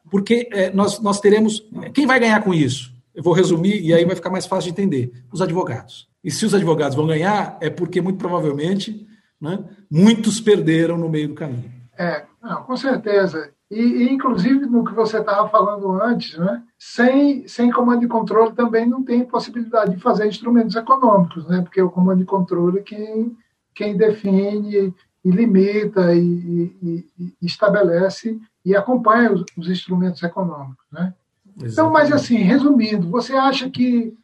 Porque 0.09 0.49
é, 0.53 0.71
nós, 0.71 1.01
nós 1.01 1.19
teremos. 1.19 1.65
Quem 1.93 2.07
vai 2.07 2.21
ganhar 2.21 2.41
com 2.45 2.55
isso? 2.55 2.92
Eu 3.15 3.23
vou 3.23 3.33
resumir 3.33 3.81
e 3.81 3.93
aí 3.93 4.05
vai 4.05 4.17
ficar 4.17 4.31
mais 4.31 4.47
fácil 4.47 4.73
de 4.73 4.81
entender: 4.81 5.13
os 5.33 5.43
advogados. 5.43 6.09
E 6.23 6.31
se 6.31 6.47
os 6.47 6.55
advogados 6.55 6.97
vão 6.97 7.07
ganhar, 7.07 7.59
é 7.61 7.69
porque 7.69 8.01
muito 8.01 8.19
provavelmente 8.19 9.07
né, 9.41 9.59
muitos 9.91 10.41
perderam 10.41 10.97
no 10.97 11.09
meio 11.09 11.29
do 11.29 11.35
caminho. 11.35 11.71
É, 11.99 12.25
não, 12.43 12.63
com 12.63 12.77
certeza. 12.77 13.53
E, 13.71 13.81
e, 13.81 14.13
inclusive, 14.13 14.67
no 14.67 14.85
que 14.85 14.93
você 14.93 15.19
estava 15.19 15.49
falando 15.49 15.91
antes, 16.01 16.39
né, 16.39 16.63
sem, 16.79 17.49
sem 17.49 17.71
comando 17.71 18.05
e 18.05 18.09
controle 18.09 18.53
também 18.53 18.87
não 18.87 19.03
tem 19.03 19.25
possibilidade 19.25 19.97
de 19.97 20.03
fazer 20.03 20.27
instrumentos 20.27 20.77
econômicos, 20.77 21.49
né, 21.49 21.63
porque 21.63 21.81
o 21.81 21.91
comando 21.91 22.23
e 22.23 22.27
controle 22.27 22.81
é 22.81 22.83
quem, 22.83 23.37
quem 23.75 23.97
define 23.97 24.95
e 25.25 25.31
limita 25.31 26.15
e, 26.15 26.21
e, 26.83 27.07
e 27.19 27.47
estabelece 27.47 28.39
e 28.65 28.77
acompanha 28.77 29.33
os, 29.33 29.45
os 29.57 29.69
instrumentos 29.69 30.23
econômicos. 30.23 30.85
Né? 30.93 31.15
Então, 31.61 31.91
mas 31.91 32.13
assim, 32.13 32.37
resumindo, 32.37 33.09
você 33.11 33.35
acha 33.35 33.69
que, 33.69 34.15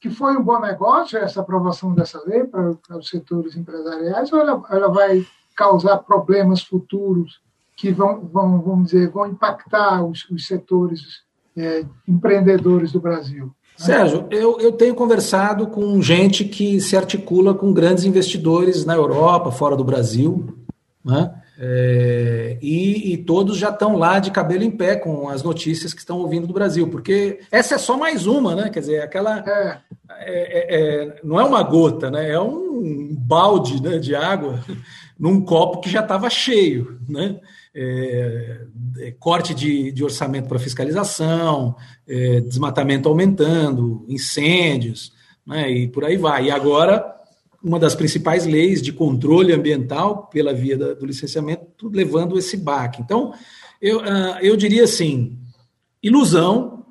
que 0.00 0.10
foi 0.10 0.36
um 0.36 0.42
bom 0.42 0.60
negócio 0.60 1.18
essa 1.18 1.40
aprovação 1.40 1.94
dessa 1.94 2.22
lei 2.26 2.44
para, 2.44 2.74
para 2.74 2.98
os 2.98 3.08
setores 3.08 3.56
empresariais 3.56 4.32
ou 4.32 4.40
ela, 4.40 4.62
ela 4.70 4.88
vai 4.88 5.24
causar 5.56 5.98
problemas 5.98 6.62
futuros 6.62 7.40
que 7.76 7.90
vão, 7.90 8.20
vão 8.20 8.60
vamos 8.60 8.86
dizer, 8.86 9.10
vão 9.10 9.26
impactar 9.26 10.04
os, 10.04 10.28
os 10.30 10.46
setores 10.46 11.22
é, 11.56 11.84
empreendedores 12.06 12.92
do 12.92 13.00
Brasil? 13.00 13.52
Sérgio, 13.76 14.26
eu, 14.30 14.60
eu 14.60 14.70
tenho 14.72 14.94
conversado 14.94 15.66
com 15.66 16.00
gente 16.00 16.44
que 16.44 16.80
se 16.80 16.96
articula 16.96 17.52
com 17.54 17.72
grandes 17.72 18.04
investidores 18.04 18.84
na 18.84 18.94
Europa, 18.94 19.50
fora 19.50 19.76
do 19.76 19.82
Brasil, 19.82 20.56
né? 21.04 21.42
É, 21.56 22.58
e, 22.60 23.12
e, 23.12 23.16
todos 23.18 23.56
já 23.56 23.68
estão 23.68 23.96
lá 23.96 24.18
de 24.18 24.32
cabelo 24.32 24.64
em 24.64 24.70
pé 24.72 24.96
com 24.96 25.28
as 25.28 25.42
notícias 25.42 25.94
que 25.94 26.00
estão 26.00 26.18
ouvindo 26.18 26.48
do 26.48 26.52
Brasil, 26.52 26.88
porque 26.88 27.40
essa 27.50 27.76
é 27.76 27.78
só 27.78 27.96
mais 27.96 28.26
uma, 28.26 28.56
né? 28.56 28.70
Quer 28.70 28.80
dizer, 28.80 29.02
aquela. 29.02 29.38
É. 29.38 29.78
É, 30.16 30.58
é, 30.58 30.74
é 30.74 31.20
não 31.22 31.40
é 31.40 31.44
uma 31.44 31.62
gota, 31.62 32.10
né? 32.10 32.30
É 32.30 32.40
um 32.40 33.14
balde 33.16 33.80
né, 33.82 33.98
de 33.98 34.14
água 34.14 34.60
num 35.18 35.40
copo 35.40 35.80
que 35.80 35.88
já 35.88 36.00
estava 36.00 36.28
cheio, 36.28 36.98
né? 37.08 37.38
É, 37.74 38.60
corte 39.18 39.54
de, 39.54 39.90
de, 39.90 40.04
orçamento 40.04 40.48
para 40.48 40.60
fiscalização, 40.60 41.74
desmatamento 42.46 43.08
aumentando, 43.08 44.04
incêndios, 44.08 45.12
né? 45.46 45.70
E 45.70 45.88
por 45.88 46.04
aí 46.04 46.16
vai. 46.16 46.46
E 46.46 46.50
agora 46.50 47.14
uma 47.64 47.78
das 47.78 47.94
principais 47.94 48.44
leis 48.44 48.82
de 48.82 48.92
controle 48.92 49.52
ambiental 49.52 50.26
pela 50.26 50.52
via 50.52 50.76
do 50.76 51.06
licenciamento, 51.06 51.88
levando 51.88 52.38
esse 52.38 52.58
baque. 52.58 53.00
Então, 53.00 53.32
eu, 53.80 54.00
uh, 54.00 54.38
eu 54.42 54.54
diria 54.54 54.84
assim: 54.84 55.38
ilusão 56.02 56.84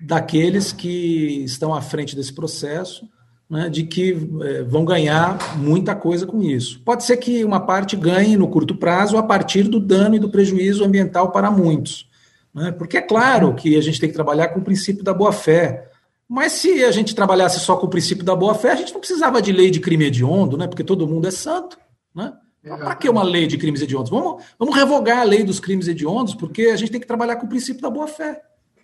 daqueles 0.00 0.72
que 0.72 1.44
estão 1.44 1.72
à 1.72 1.80
frente 1.80 2.16
desse 2.16 2.32
processo, 2.32 3.08
né, 3.48 3.68
de 3.68 3.84
que 3.84 4.16
eh, 4.42 4.62
vão 4.64 4.84
ganhar 4.84 5.56
muita 5.58 5.94
coisa 5.94 6.26
com 6.26 6.42
isso. 6.42 6.80
Pode 6.80 7.04
ser 7.04 7.18
que 7.18 7.44
uma 7.44 7.60
parte 7.60 7.94
ganhe 7.96 8.36
no 8.36 8.48
curto 8.48 8.74
prazo 8.74 9.16
a 9.16 9.22
partir 9.22 9.64
do 9.64 9.78
dano 9.78 10.16
e 10.16 10.18
do 10.18 10.28
prejuízo 10.28 10.84
ambiental 10.84 11.30
para 11.30 11.50
muitos. 11.50 12.10
Né, 12.52 12.72
porque 12.72 12.96
é 12.96 13.02
claro 13.02 13.54
que 13.54 13.76
a 13.76 13.80
gente 13.80 14.00
tem 14.00 14.08
que 14.08 14.14
trabalhar 14.14 14.48
com 14.48 14.58
o 14.60 14.64
princípio 14.64 15.04
da 15.04 15.14
boa-fé. 15.14 15.91
Mas 16.32 16.52
se 16.52 16.82
a 16.82 16.90
gente 16.90 17.14
trabalhasse 17.14 17.60
só 17.60 17.76
com 17.76 17.84
o 17.84 17.90
princípio 17.90 18.24
da 18.24 18.34
boa-fé, 18.34 18.72
a 18.72 18.74
gente 18.74 18.94
não 18.94 19.00
precisava 19.00 19.42
de 19.42 19.52
lei 19.52 19.70
de 19.70 19.80
crime 19.80 20.06
hediondo, 20.06 20.56
né? 20.56 20.66
Porque 20.66 20.82
todo 20.82 21.06
mundo 21.06 21.28
é 21.28 21.30
santo, 21.30 21.78
né? 22.14 22.32
Para 22.62 22.94
que 22.94 23.06
uma 23.06 23.22
lei 23.22 23.46
de 23.46 23.58
crimes 23.58 23.82
hediondos? 23.82 24.08
Vamos, 24.08 24.42
vamos 24.58 24.74
revogar 24.74 25.18
a 25.18 25.24
lei 25.24 25.44
dos 25.44 25.60
crimes 25.60 25.88
hediondos, 25.88 26.34
porque 26.34 26.68
a 26.68 26.76
gente 26.76 26.90
tem 26.90 27.00
que 27.02 27.06
trabalhar 27.06 27.36
com 27.36 27.44
o 27.44 27.48
princípio 27.50 27.82
da 27.82 27.90
boa-fé. 27.90 28.40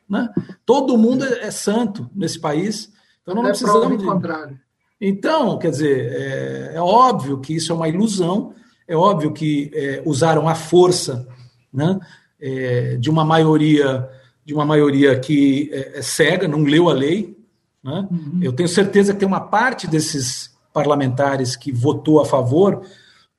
Né? 0.07 0.29
Todo 0.67 0.99
mundo 0.99 1.25
é, 1.25 1.47
é, 1.47 1.51
santo 1.51 2.11
nesse 2.15 2.39
país, 2.39 2.93
então 3.23 3.35
não, 3.35 3.43
não 3.43 3.49
precisamos 3.49 3.97
de. 3.97 4.05
Contrário. 4.05 4.61
Então, 5.01 5.59
quer 5.59 5.71
dizer, 5.71 6.13
é, 6.13 6.73
é, 6.75 6.81
óbvio 6.83 7.41
que 7.41 7.57
isso 7.57 7.73
é 7.73 7.75
uma 7.75 7.89
ilusão, 7.89 8.53
é 8.87 8.95
óbvio 8.95 9.33
que 9.33 9.71
é, 9.73 10.03
usaram 10.05 10.47
a 10.47 10.55
força 10.55 11.27
né, 11.73 11.99
é, 12.39 12.97
de 12.97 13.09
uma 13.09 13.25
maioria 13.25 14.07
de 14.45 14.55
uma 14.55 14.65
maioria 14.65 15.19
que 15.19 15.71
é, 15.73 15.99
é 15.99 16.03
cega, 16.03 16.49
não 16.49 16.63
leu 16.63 16.89
a 16.89 16.93
lei, 16.95 17.38
né? 17.89 18.07
Uhum. 18.11 18.41
Eu 18.43 18.53
tenho 18.53 18.69
certeza 18.69 19.13
que 19.13 19.19
tem 19.19 19.29
uma 19.29 19.41
parte 19.41 19.87
desses 19.87 20.57
parlamentares 20.73 21.57
que 21.57 21.73
votou 21.73 22.21
a 22.21 22.27
favor 22.27 22.83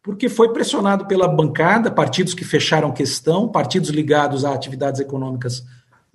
porque 0.01 0.27
foi 0.27 0.51
pressionado 0.51 1.05
pela 1.05 1.27
bancada, 1.27 1.91
partidos 1.91 2.33
que 2.33 2.43
fecharam 2.43 2.91
questão, 2.91 3.47
partidos 3.47 3.89
ligados 3.89 4.43
a 4.43 4.53
atividades 4.53 4.99
econômicas 4.99 5.63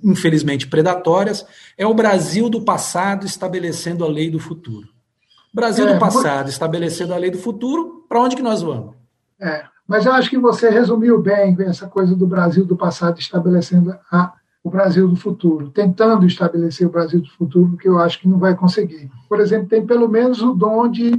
infelizmente 0.03 0.67
predatórias. 0.67 1.47
É 1.79 1.87
o 1.87 1.95
Brasil 1.95 2.49
do 2.51 2.63
passado 2.63 3.25
estabelecendo 3.25 4.05
a 4.05 4.09
lei 4.09 4.31
do 4.31 4.41
futuro. 4.41 4.89
Brasil 5.53 5.87
é, 5.87 5.93
do 5.93 6.01
passado 6.01 6.49
estabelecendo 6.49 7.15
a 7.15 7.17
lei 7.17 7.31
do 7.31 7.39
futuro, 7.39 8.05
para 8.09 8.21
onde 8.21 8.35
que 8.35 8.43
nós 8.43 8.63
vamos? 8.63 8.97
É, 9.41 9.65
mas 9.87 10.05
eu 10.05 10.13
acho 10.13 10.29
que 10.29 10.39
você 10.39 10.69
resumiu 10.69 11.23
bem 11.23 11.57
essa 11.61 11.87
coisa 11.87 12.17
do 12.17 12.27
Brasil 12.27 12.65
do 12.65 12.77
passado 12.77 13.21
estabelecendo 13.21 13.97
a 14.11 14.33
o 14.65 14.71
Brasil 14.71 15.07
do 15.07 15.15
futuro, 15.15 15.69
tentando 15.69 16.25
estabelecer 16.25 16.87
o 16.87 16.91
Brasil 16.91 17.21
do 17.21 17.29
futuro, 17.29 17.77
que 17.77 17.87
eu 17.87 17.99
acho 17.99 18.19
que 18.19 18.27
não 18.27 18.39
vai 18.39 18.57
conseguir. 18.57 19.11
Por 19.29 19.39
exemplo, 19.39 19.69
tem 19.69 19.85
pelo 19.85 20.09
menos 20.09 20.41
o 20.41 20.55
dom 20.55 20.89
de, 20.89 21.13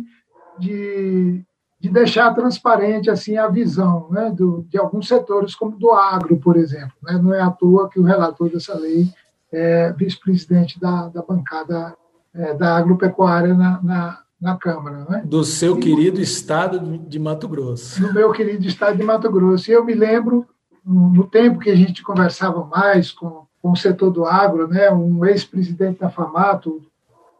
de, 0.57 1.45
de 1.79 1.89
deixar 1.91 2.33
transparente 2.33 3.07
assim 3.07 3.37
a 3.37 3.47
visão 3.47 4.07
né, 4.09 4.31
do, 4.35 4.65
de 4.67 4.79
alguns 4.79 5.07
setores, 5.07 5.53
como 5.53 5.77
do 5.77 5.91
agro, 5.91 6.37
por 6.37 6.57
exemplo. 6.57 6.95
Né? 7.03 7.19
Não 7.21 7.35
é 7.35 7.41
à 7.41 7.51
toa 7.51 7.87
que 7.87 7.99
o 7.99 8.03
relator 8.03 8.49
dessa 8.49 8.75
lei 8.75 9.07
é 9.53 9.93
vice-presidente 9.93 10.79
da, 10.79 11.07
da 11.09 11.21
bancada 11.21 11.95
é, 12.33 12.55
da 12.55 12.75
agropecuária 12.75 13.53
na, 13.53 13.79
na, 13.83 14.19
na 14.41 14.57
Câmara. 14.57 15.05
Né? 15.07 15.21
Do 15.23 15.43
seu 15.43 15.77
e, 15.77 15.81
querido 15.81 16.19
estado 16.19 16.97
de 16.97 17.19
Mato 17.19 17.47
Grosso. 17.47 18.01
Do 18.01 18.11
meu 18.11 18.31
querido 18.31 18.65
estado 18.65 18.97
de 18.97 19.03
Mato 19.03 19.31
Grosso. 19.31 19.69
E 19.69 19.73
eu 19.75 19.85
me 19.85 19.93
lembro 19.93 20.47
no 20.85 21.25
tempo 21.27 21.59
que 21.59 21.69
a 21.69 21.75
gente 21.75 22.03
conversava 22.03 22.63
mais 22.65 23.11
com, 23.11 23.45
com 23.61 23.71
o 23.71 23.75
setor 23.75 24.11
do 24.11 24.25
agro, 24.25 24.67
né, 24.67 24.91
um 24.91 25.25
ex-presidente 25.25 25.99
da 25.99 26.09
FAMATO, 26.09 26.69
o 26.69 26.83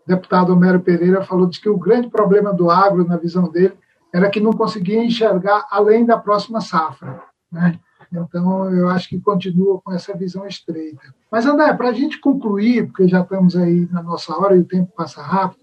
deputado 0.08 0.52
Homero 0.52 0.80
Pereira, 0.80 1.24
falou 1.24 1.48
que 1.50 1.70
o 1.70 1.78
grande 1.78 2.10
problema 2.10 2.52
do 2.52 2.72
agro, 2.72 3.06
na 3.06 3.18
visão 3.18 3.50
dele, 3.50 3.74
era 4.12 4.30
que 4.30 4.40
não 4.40 4.54
conseguia 4.54 5.04
enxergar 5.04 5.68
além 5.70 6.06
da 6.06 6.18
próxima 6.18 6.62
safra. 6.62 7.22
Né? 7.52 7.80
Então, 8.12 8.72
eu 8.74 8.88
acho 8.90 9.10
que 9.10 9.20
continua 9.20 9.82
com 9.82 9.92
essa 9.92 10.16
visão 10.16 10.48
estreita. 10.48 11.14
Mas, 11.32 11.46
André, 11.46 11.74
para 11.74 11.90
a 11.90 11.94
gente 11.94 12.20
concluir, 12.20 12.88
porque 12.88 13.08
já 13.08 13.22
estamos 13.22 13.56
aí 13.56 13.88
na 13.92 14.02
nossa 14.02 14.36
hora 14.36 14.56
e 14.56 14.62
o 14.62 14.66
tempo 14.66 14.92
passa 14.96 15.22
rápido, 15.22 15.60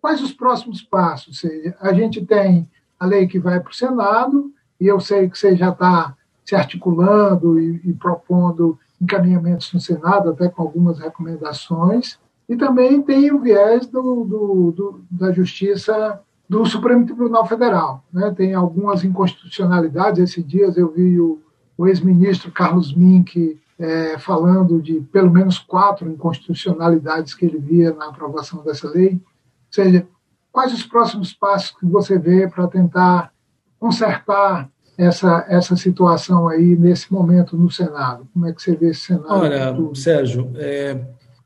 quais 0.00 0.22
os 0.22 0.32
próximos 0.32 0.82
passos? 0.82 1.28
Ou 1.28 1.50
seja, 1.50 1.76
a 1.80 1.92
gente 1.92 2.24
tem 2.24 2.70
a 2.98 3.06
lei 3.06 3.26
que 3.26 3.38
vai 3.38 3.60
para 3.60 3.70
o 3.70 3.74
Senado, 3.74 4.52
e 4.80 4.86
eu 4.86 5.00
sei 5.00 5.28
que 5.28 5.38
você 5.38 5.56
já 5.56 5.70
está 5.70 6.15
se 6.46 6.54
articulando 6.54 7.60
e, 7.60 7.80
e 7.84 7.92
propondo 7.92 8.78
encaminhamentos 9.02 9.72
no 9.72 9.80
Senado, 9.80 10.30
até 10.30 10.48
com 10.48 10.62
algumas 10.62 10.98
recomendações. 10.98 12.18
E 12.48 12.56
também 12.56 13.02
tem 13.02 13.32
o 13.32 13.40
viés 13.40 13.86
do, 13.86 14.24
do, 14.24 14.70
do, 14.70 15.00
da 15.10 15.32
Justiça 15.32 16.20
do 16.48 16.64
Supremo 16.64 17.04
Tribunal 17.04 17.44
Federal. 17.46 18.04
Né? 18.12 18.32
Tem 18.34 18.54
algumas 18.54 19.02
inconstitucionalidades. 19.02 20.20
Esses 20.20 20.46
dias 20.46 20.76
eu 20.76 20.92
vi 20.92 21.20
o, 21.20 21.40
o 21.76 21.88
ex-ministro 21.88 22.52
Carlos 22.52 22.94
Mink 22.94 23.60
é, 23.78 24.16
falando 24.18 24.80
de 24.80 25.00
pelo 25.12 25.30
menos 25.30 25.58
quatro 25.58 26.08
inconstitucionalidades 26.08 27.34
que 27.34 27.44
ele 27.44 27.58
via 27.58 27.92
na 27.92 28.06
aprovação 28.06 28.62
dessa 28.62 28.88
lei. 28.88 29.14
Ou 29.14 29.72
seja, 29.72 30.06
quais 30.52 30.72
os 30.72 30.86
próximos 30.86 31.34
passos 31.34 31.76
que 31.76 31.84
você 31.84 32.16
vê 32.16 32.48
para 32.48 32.68
tentar 32.68 33.32
consertar 33.78 34.70
essa, 34.98 35.44
essa 35.48 35.76
situação 35.76 36.48
aí 36.48 36.76
nesse 36.76 37.12
momento 37.12 37.56
no 37.56 37.70
Senado? 37.70 38.26
Como 38.32 38.46
é 38.46 38.52
que 38.52 38.62
você 38.62 38.74
vê 38.74 38.90
esse 38.90 39.00
cenário? 39.00 39.28
Olha, 39.30 39.94
Sérgio, 39.94 40.50
é, 40.56 40.98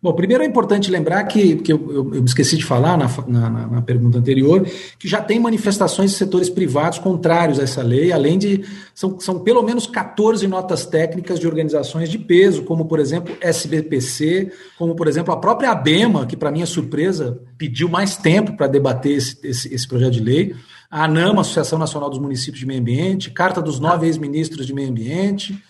Bom, 0.03 0.15
primeiro 0.15 0.43
é 0.43 0.47
importante 0.47 0.91
lembrar 0.91 1.23
que, 1.25 1.57
que 1.57 1.71
eu, 1.71 1.79
eu, 1.91 2.15
eu 2.15 2.23
me 2.23 2.25
esqueci 2.25 2.57
de 2.57 2.65
falar 2.65 2.97
na, 2.97 3.07
na, 3.29 3.67
na, 3.67 3.83
pergunta 3.83 4.17
anterior, 4.17 4.67
que 4.99 5.07
já 5.07 5.21
tem 5.21 5.39
manifestações 5.39 6.13
de 6.13 6.17
setores 6.17 6.49
privados 6.49 6.99
contrários 6.99 7.61
a 7.61 7.65
essa 7.65 7.83
lei, 7.83 8.11
além 8.11 8.39
de. 8.39 8.65
São, 8.95 9.21
são 9.21 9.41
pelo 9.41 9.63
menos 9.63 9.87
14 9.87 10.47
notas 10.49 10.87
técnicas 10.87 11.39
de 11.39 11.47
organizações 11.47 12.09
de 12.09 12.19
peso, 12.19 12.63
como, 12.63 12.87
por 12.87 12.99
exemplo, 12.99 13.37
SBPC, 13.43 14.51
como, 14.79 14.97
por 14.97 15.07
exemplo, 15.07 15.35
a 15.35 15.37
própria 15.37 15.71
ABEMA, 15.71 16.25
que, 16.25 16.37
para 16.37 16.51
minha 16.51 16.67
surpresa, 16.67 17.39
pediu 17.59 17.87
mais 17.87 18.17
tempo 18.17 18.57
para 18.57 18.69
debater 18.69 19.13
esse, 19.13 19.37
esse, 19.45 19.75
esse 19.75 19.87
projeto 19.87 20.13
de 20.13 20.21
lei 20.21 20.55
a 20.91 21.05
ANAMA, 21.05 21.43
Associação 21.43 21.79
Nacional 21.79 22.11
dos 22.11 22.19
Municípios 22.19 22.59
de 22.59 22.67
Meio 22.67 22.81
Ambiente, 22.81 23.31
Carta 23.31 23.63
dos 23.63 23.79
Nove 23.79 24.07
Ex-Ministros 24.07 24.67
de 24.67 24.75
Meio 24.75 24.91
Ambiente. 24.91 25.63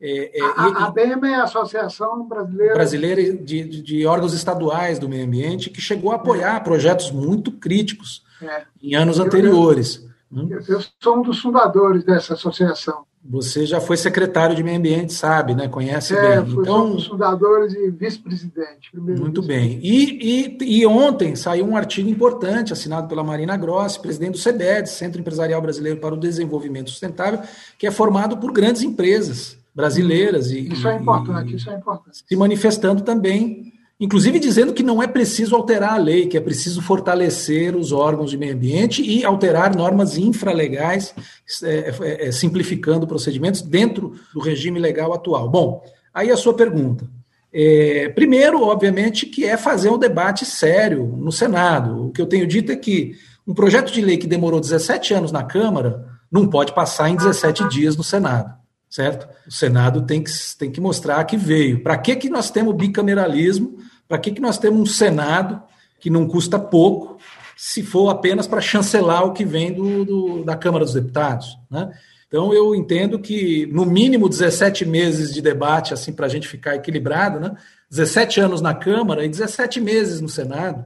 É, 0.00 0.38
é, 0.38 0.42
a, 0.56 0.86
a 0.86 0.90
BEM 0.90 1.24
é 1.24 1.36
a 1.36 1.44
Associação 1.44 2.26
Brasileira, 2.26 2.74
Brasileira 2.74 3.22
de, 3.22 3.64
de, 3.64 3.82
de, 3.82 4.06
Órgãos 4.06 4.34
Estaduais 4.34 4.98
do 4.98 5.08
Meio 5.08 5.24
Ambiente, 5.24 5.70
que 5.70 5.80
chegou 5.80 6.10
a 6.10 6.16
apoiar 6.16 6.56
é. 6.56 6.60
projetos 6.60 7.10
muito 7.12 7.52
críticos 7.52 8.24
é. 8.42 8.64
em 8.82 8.94
anos 8.94 9.18
eu, 9.18 9.24
anteriores. 9.24 10.04
Eu, 10.30 10.48
eu, 10.50 10.60
eu 10.68 10.84
sou 11.00 11.18
um 11.18 11.22
dos 11.22 11.38
fundadores 11.40 12.04
dessa 12.04 12.34
associação. 12.34 13.06
Você 13.26 13.64
já 13.64 13.80
foi 13.80 13.96
secretário 13.96 14.54
de 14.54 14.62
meio 14.62 14.76
ambiente, 14.76 15.14
sabe, 15.14 15.54
né? 15.54 15.66
Conhece 15.66 16.14
é, 16.14 16.42
bem. 16.42 16.52
Fui 16.52 16.62
então, 16.62 16.88
um 16.88 16.96
dos 16.96 17.06
fundadores 17.06 17.72
e 17.72 17.90
vice-presidente. 17.90 18.90
Muito 18.92 19.40
vice 19.40 19.48
bem. 19.48 19.80
E, 19.82 20.58
e, 20.60 20.80
e, 20.80 20.86
ontem 20.86 21.34
saiu 21.34 21.66
um 21.66 21.74
artigo 21.74 22.08
importante 22.08 22.72
assinado 22.72 23.08
pela 23.08 23.24
Marina 23.24 23.56
Grossi, 23.56 23.98
presidente 23.98 24.32
do 24.32 24.38
CEBED, 24.38 24.90
Centro 24.90 25.20
Empresarial 25.20 25.62
Brasileiro 25.62 26.00
para 26.00 26.14
o 26.14 26.18
Desenvolvimento 26.18 26.90
Sustentável, 26.90 27.40
que 27.78 27.86
é 27.86 27.90
formado 27.90 28.36
por 28.36 28.52
grandes 28.52 28.82
empresas 28.82 29.56
brasileiras 29.74 30.50
e 30.50 30.68
isso 30.68 30.86
é 30.86 30.96
importante, 30.96 31.52
e, 31.52 31.56
isso 31.56 31.68
é 31.68 31.74
importante. 31.74 32.24
Se 32.28 32.36
manifestando 32.36 33.02
também 33.02 33.73
inclusive 33.98 34.38
dizendo 34.38 34.72
que 34.72 34.82
não 34.82 35.02
é 35.02 35.06
preciso 35.06 35.54
alterar 35.54 35.94
a 35.94 35.98
lei, 35.98 36.26
que 36.26 36.36
é 36.36 36.40
preciso 36.40 36.82
fortalecer 36.82 37.76
os 37.76 37.92
órgãos 37.92 38.30
de 38.30 38.38
meio 38.38 38.54
ambiente 38.54 39.02
e 39.02 39.24
alterar 39.24 39.74
normas 39.74 40.18
infralegais, 40.18 41.14
é, 41.62 41.94
é, 42.00 42.28
é, 42.28 42.32
simplificando 42.32 43.06
procedimentos 43.06 43.62
dentro 43.62 44.14
do 44.32 44.40
regime 44.40 44.80
legal 44.80 45.12
atual. 45.12 45.48
Bom, 45.48 45.84
aí 46.12 46.30
a 46.30 46.36
sua 46.36 46.54
pergunta. 46.54 47.08
É, 47.52 48.08
primeiro, 48.08 48.62
obviamente, 48.62 49.26
que 49.26 49.44
é 49.44 49.56
fazer 49.56 49.88
um 49.88 49.98
debate 49.98 50.44
sério 50.44 51.06
no 51.06 51.30
Senado. 51.30 52.06
O 52.06 52.10
que 52.10 52.20
eu 52.20 52.26
tenho 52.26 52.48
dito 52.48 52.72
é 52.72 52.76
que 52.76 53.14
um 53.46 53.54
projeto 53.54 53.92
de 53.92 54.00
lei 54.00 54.16
que 54.16 54.26
demorou 54.26 54.60
17 54.60 55.14
anos 55.14 55.30
na 55.30 55.44
Câmara 55.44 56.04
não 56.32 56.48
pode 56.48 56.74
passar 56.74 57.10
em 57.10 57.16
17 57.16 57.68
dias 57.68 57.96
no 57.96 58.02
Senado 58.02 58.63
certo? 58.94 59.28
O 59.44 59.50
Senado 59.50 60.02
tem 60.02 60.22
que, 60.22 60.30
tem 60.56 60.70
que 60.70 60.80
mostrar 60.80 61.24
que 61.24 61.36
veio. 61.36 61.82
Para 61.82 61.98
que, 61.98 62.14
que 62.14 62.30
nós 62.30 62.48
temos 62.48 62.76
bicameralismo? 62.76 63.78
Para 64.06 64.18
que, 64.18 64.30
que 64.30 64.40
nós 64.40 64.56
temos 64.56 64.80
um 64.80 64.86
Senado 64.86 65.60
que 65.98 66.08
não 66.08 66.28
custa 66.28 66.60
pouco, 66.60 67.18
se 67.56 67.82
for 67.82 68.08
apenas 68.08 68.46
para 68.46 68.60
chancelar 68.60 69.24
o 69.24 69.32
que 69.32 69.44
vem 69.44 69.72
do, 69.72 70.04
do, 70.04 70.44
da 70.44 70.54
Câmara 70.54 70.84
dos 70.84 70.94
Deputados? 70.94 71.58
Né? 71.68 71.90
Então, 72.28 72.54
eu 72.54 72.72
entendo 72.72 73.18
que, 73.18 73.66
no 73.66 73.84
mínimo, 73.84 74.28
17 74.28 74.86
meses 74.86 75.34
de 75.34 75.42
debate, 75.42 75.92
assim, 75.92 76.12
para 76.12 76.26
a 76.26 76.28
gente 76.28 76.46
ficar 76.46 76.76
equilibrado, 76.76 77.40
né? 77.40 77.56
17 77.90 78.40
anos 78.40 78.60
na 78.60 78.74
Câmara 78.74 79.24
e 79.24 79.28
17 79.28 79.80
meses 79.80 80.20
no 80.20 80.28
Senado, 80.28 80.84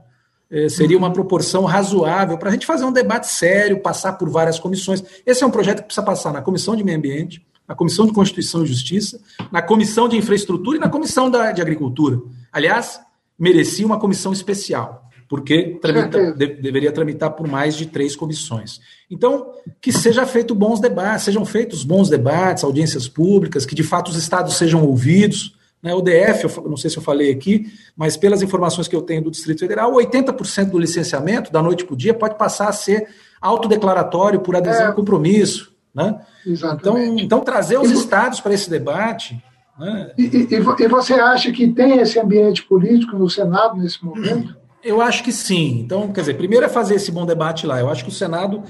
eh, 0.49 0.67
seria 0.67 0.97
uma 0.97 1.13
proporção 1.13 1.65
razoável 1.65 2.39
para 2.39 2.49
a 2.49 2.51
gente 2.51 2.65
fazer 2.65 2.85
um 2.85 2.91
debate 2.91 3.27
sério, 3.27 3.81
passar 3.81 4.13
por 4.13 4.29
várias 4.29 4.57
comissões. 4.59 5.03
Esse 5.25 5.43
é 5.43 5.47
um 5.47 5.51
projeto 5.51 5.77
que 5.81 5.85
precisa 5.85 6.05
passar 6.05 6.33
na 6.33 6.41
Comissão 6.41 6.75
de 6.75 6.83
Meio 6.83 6.97
Ambiente, 6.97 7.47
na 7.69 7.75
Comissão 7.75 8.07
de 8.07 8.13
Constituição 8.13 8.63
e 8.63 8.67
Justiça, 8.67 9.21
na 9.51 9.61
Comissão 9.61 10.09
de 10.09 10.17
Infraestrutura 10.17 10.77
e 10.77 10.79
na 10.79 10.89
Comissão 10.89 11.29
da, 11.29 11.51
de 11.51 11.61
Agricultura. 11.61 12.19
Aliás, 12.51 12.99
merecia 13.37 13.85
uma 13.85 13.99
comissão 13.99 14.33
especial 14.33 15.09
porque 15.29 15.77
tramita, 15.79 16.33
de, 16.33 16.47
deveria 16.55 16.91
tramitar 16.91 17.31
por 17.31 17.47
mais 17.47 17.75
de 17.75 17.85
três 17.85 18.15
comissões. 18.15 18.81
Então, 19.09 19.51
que 19.79 19.91
seja 19.91 20.25
feito 20.25 20.55
bons 20.55 20.81
debates, 20.81 21.23
sejam 21.23 21.45
feitos 21.45 21.83
bons 21.83 22.09
debates, 22.09 22.63
audiências 22.63 23.07
públicas, 23.07 23.63
que 23.63 23.75
de 23.75 23.83
fato 23.83 24.09
os 24.09 24.17
estados 24.17 24.55
sejam 24.55 24.83
ouvidos. 24.83 25.55
Né? 25.83 25.93
O 25.93 26.01
DF, 26.01 26.45
eu 26.45 26.67
não 26.67 26.75
sei 26.75 26.89
se 26.89 26.97
eu 26.97 27.03
falei 27.03 27.31
aqui, 27.31 27.67
mas 27.95 28.17
pelas 28.17 28.41
informações 28.41 28.87
que 28.87 28.95
eu 28.95 29.03
tenho 29.03 29.21
do 29.21 29.29
Distrito 29.29 29.59
Federal, 29.59 29.93
80% 29.93 30.71
do 30.71 30.79
licenciamento, 30.79 31.51
da 31.51 31.61
noite 31.61 31.85
para 31.85 31.93
o 31.93 31.97
dia, 31.97 32.13
pode 32.15 32.35
passar 32.35 32.67
a 32.67 32.73
ser 32.73 33.07
autodeclaratório 33.39 34.39
por 34.39 34.55
adesão 34.55 34.87
é. 34.87 34.89
e 34.89 34.93
compromisso. 34.93 35.71
Né? 35.93 36.19
Então, 36.45 36.97
então, 36.97 37.39
trazer 37.41 37.77
os 37.77 37.91
estados 37.91 38.39
para 38.39 38.53
esse 38.53 38.69
debate. 38.69 39.41
Né? 39.77 40.11
E, 40.17 40.23
e, 40.23 40.55
e, 40.55 40.87
você 40.87 41.13
acha 41.13 41.51
que 41.51 41.67
tem 41.71 41.99
esse 41.99 42.19
ambiente 42.19 42.63
político 42.63 43.17
no 43.17 43.29
Senado 43.29 43.77
nesse 43.77 44.03
momento? 44.03 44.55
Eu 44.83 45.01
acho 45.01 45.23
que 45.23 45.31
sim. 45.31 45.79
Então, 45.79 46.11
quer 46.11 46.21
dizer, 46.21 46.35
primeiro 46.35 46.65
é 46.65 46.69
fazer 46.69 46.95
esse 46.95 47.11
bom 47.11 47.25
debate 47.25 47.65
lá. 47.65 47.79
Eu 47.79 47.89
acho 47.89 48.03
que 48.03 48.09
o 48.09 48.13
Senado, 48.13 48.63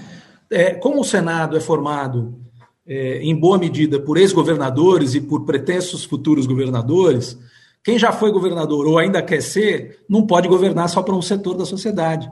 é, 0.50 0.74
como 0.74 1.02
o 1.02 1.04
Senado 1.04 1.56
é 1.58 1.60
formado 1.60 2.40
é, 2.88 3.22
em 3.22 3.36
boa 3.36 3.58
medida 3.58 4.00
por 4.00 4.18
ex-governadores 4.18 5.14
e 5.14 5.22
por 5.22 5.46
pretensos 5.46 6.04
futuros 6.04 6.48
governadores, 6.48 7.38
quem 7.84 8.00
já 8.00 8.12
foi 8.12 8.32
governador 8.32 8.88
ou 8.88 8.98
ainda 8.98 9.22
quer 9.22 9.42
ser, 9.42 10.04
não 10.10 10.26
pode 10.26 10.48
governar 10.48 10.90
só 10.90 11.04
para 11.04 11.16
um 11.16 11.22
setor 11.22 11.56
da 11.56 11.66
sociedade. 11.66 12.30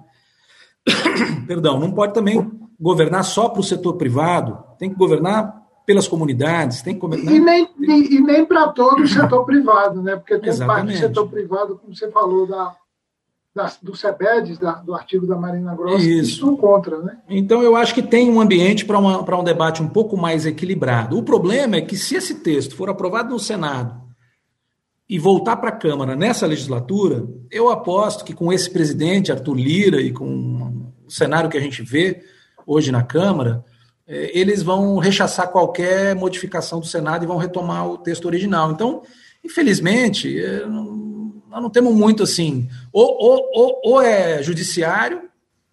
Perdão, 1.45 1.79
não 1.79 1.91
pode 1.91 2.13
também 2.13 2.51
governar 2.79 3.23
só 3.23 3.49
para 3.49 3.59
o 3.59 3.63
setor 3.63 3.93
privado, 3.93 4.63
tem 4.77 4.89
que 4.89 4.95
governar 4.95 5.65
pelas 5.85 6.07
comunidades, 6.07 6.81
tem 6.81 6.93
que 6.93 6.99
governar... 6.99 7.33
E 7.33 7.39
nem, 7.39 7.69
e, 7.79 8.15
e 8.15 8.21
nem 8.21 8.45
para 8.45 8.67
todo 8.69 9.03
o 9.03 9.07
setor 9.07 9.43
privado, 9.45 10.01
né? 10.01 10.15
Porque 10.15 10.37
tem 10.37 10.49
Exatamente. 10.49 10.85
parte 10.85 10.93
do 10.93 11.07
setor 11.07 11.29
privado, 11.29 11.77
como 11.77 11.95
você 11.95 12.11
falou, 12.11 12.45
da 12.45 12.75
da, 13.57 13.73
do 13.81 13.95
CEBEDES, 13.95 14.59
da, 14.59 14.73
do 14.73 14.93
artigo 14.93 15.25
da 15.25 15.35
Marina 15.35 15.75
Grossa, 15.75 16.05
Isso. 16.05 16.35
que 16.35 16.41
são 16.41 16.55
contra. 16.55 16.99
Né? 16.99 17.17
Então, 17.27 17.63
eu 17.63 17.75
acho 17.75 17.93
que 17.93 18.03
tem 18.03 18.29
um 18.29 18.39
ambiente 18.39 18.85
para 18.85 18.99
um 18.99 19.43
debate 19.43 19.81
um 19.81 19.89
pouco 19.89 20.15
mais 20.15 20.45
equilibrado. 20.45 21.17
O 21.17 21.23
problema 21.23 21.75
é 21.75 21.81
que, 21.81 21.97
se 21.97 22.15
esse 22.15 22.35
texto 22.35 22.75
for 22.75 22.87
aprovado 22.87 23.31
no 23.31 23.39
Senado 23.39 23.99
e 25.09 25.17
voltar 25.17 25.57
para 25.57 25.69
a 25.69 25.75
Câmara 25.75 26.15
nessa 26.15 26.45
legislatura, 26.45 27.27
eu 27.49 27.69
aposto 27.69 28.23
que 28.23 28.33
com 28.33 28.53
esse 28.53 28.69
presidente, 28.69 29.31
Arthur 29.31 29.55
Lira, 29.55 29.99
e 29.99 30.11
com 30.11 30.91
o 31.05 31.11
cenário 31.11 31.49
que 31.49 31.57
a 31.57 31.61
gente 31.61 31.81
vê 31.81 32.21
hoje 32.67 32.91
na 32.91 33.01
Câmara, 33.01 33.63
é, 34.05 34.37
eles 34.37 34.61
vão 34.61 34.97
rechaçar 34.97 35.47
qualquer 35.47 36.13
modificação 36.13 36.81
do 36.81 36.85
Senado 36.85 37.23
e 37.23 37.27
vão 37.27 37.37
retomar 37.37 37.87
o 37.87 37.97
texto 37.97 38.25
original. 38.25 38.71
Então, 38.71 39.01
infelizmente, 39.43 40.39
é, 40.39 40.65
nós 40.65 41.61
não 41.61 41.69
temos 41.69 41.95
muito 41.95 42.23
assim. 42.23 42.67
Ou, 42.91 43.17
ou, 43.19 43.49
ou, 43.53 43.81
ou 43.83 44.01
é 44.01 44.43
judiciário, 44.43 45.23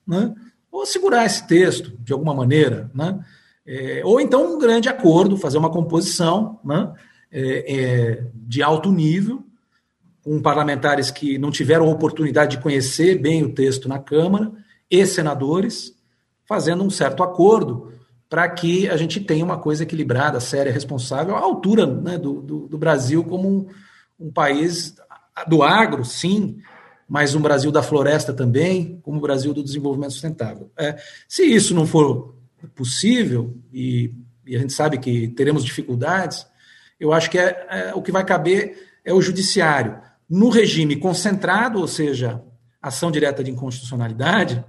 né? 0.06 0.32
ou 0.70 0.86
segurar 0.86 1.26
esse 1.26 1.46
texto 1.46 1.92
de 1.98 2.12
alguma 2.12 2.34
maneira, 2.34 2.90
né? 2.94 3.20
É, 3.66 4.02
ou 4.04 4.20
então 4.20 4.56
um 4.56 4.58
grande 4.58 4.90
acordo, 4.90 5.38
fazer 5.38 5.56
uma 5.56 5.70
composição 5.70 6.60
né? 6.62 6.92
É, 7.32 7.74
é, 7.74 8.26
de 8.34 8.62
alto 8.62 8.92
nível, 8.92 9.42
com 10.22 10.40
parlamentares 10.42 11.10
que 11.10 11.38
não 11.38 11.50
tiveram 11.50 11.88
oportunidade 11.90 12.56
de 12.56 12.62
conhecer 12.62 13.18
bem 13.18 13.42
o 13.42 13.54
texto 13.54 13.88
na 13.88 13.98
Câmara, 13.98 14.52
e 14.90 15.06
senadores, 15.06 15.93
fazendo 16.46 16.84
um 16.84 16.90
certo 16.90 17.22
acordo 17.22 17.92
para 18.28 18.48
que 18.48 18.88
a 18.88 18.96
gente 18.96 19.20
tenha 19.20 19.44
uma 19.44 19.58
coisa 19.58 19.84
equilibrada, 19.84 20.40
séria, 20.40 20.72
responsável, 20.72 21.36
à 21.36 21.40
altura 21.40 21.86
né, 21.86 22.18
do, 22.18 22.40
do, 22.40 22.68
do 22.68 22.78
Brasil 22.78 23.22
como 23.24 23.48
um, 23.48 23.66
um 24.18 24.32
país 24.32 24.94
do 25.46 25.62
agro, 25.62 26.04
sim, 26.04 26.58
mas 27.08 27.34
um 27.34 27.40
Brasil 27.40 27.70
da 27.70 27.82
floresta 27.82 28.32
também, 28.32 29.00
como 29.02 29.18
o 29.18 29.20
Brasil 29.20 29.52
do 29.52 29.62
desenvolvimento 29.62 30.12
sustentável. 30.12 30.70
É, 30.76 30.96
se 31.28 31.44
isso 31.44 31.74
não 31.74 31.86
for 31.86 32.34
possível, 32.74 33.56
e, 33.72 34.12
e, 34.46 34.56
a 34.56 34.58
gente 34.58 34.72
sabe 34.72 34.98
que 34.98 35.28
teremos 35.28 35.64
dificuldades, 35.64 36.46
eu 36.98 37.12
acho 37.12 37.30
que 37.30 37.38
é, 37.38 37.66
é, 37.70 37.94
o 37.94 38.02
que 38.02 38.12
vai 38.12 38.24
caber 38.24 38.98
é 39.04 39.12
o 39.12 39.20
judiciário. 39.20 40.00
No 40.28 40.48
regime 40.48 40.96
concentrado, 40.96 41.78
ou 41.78 41.86
seja, 41.86 42.42
ação 42.80 43.10
direta 43.10 43.44
de 43.44 43.50
inconstitucionalidade, 43.50 44.64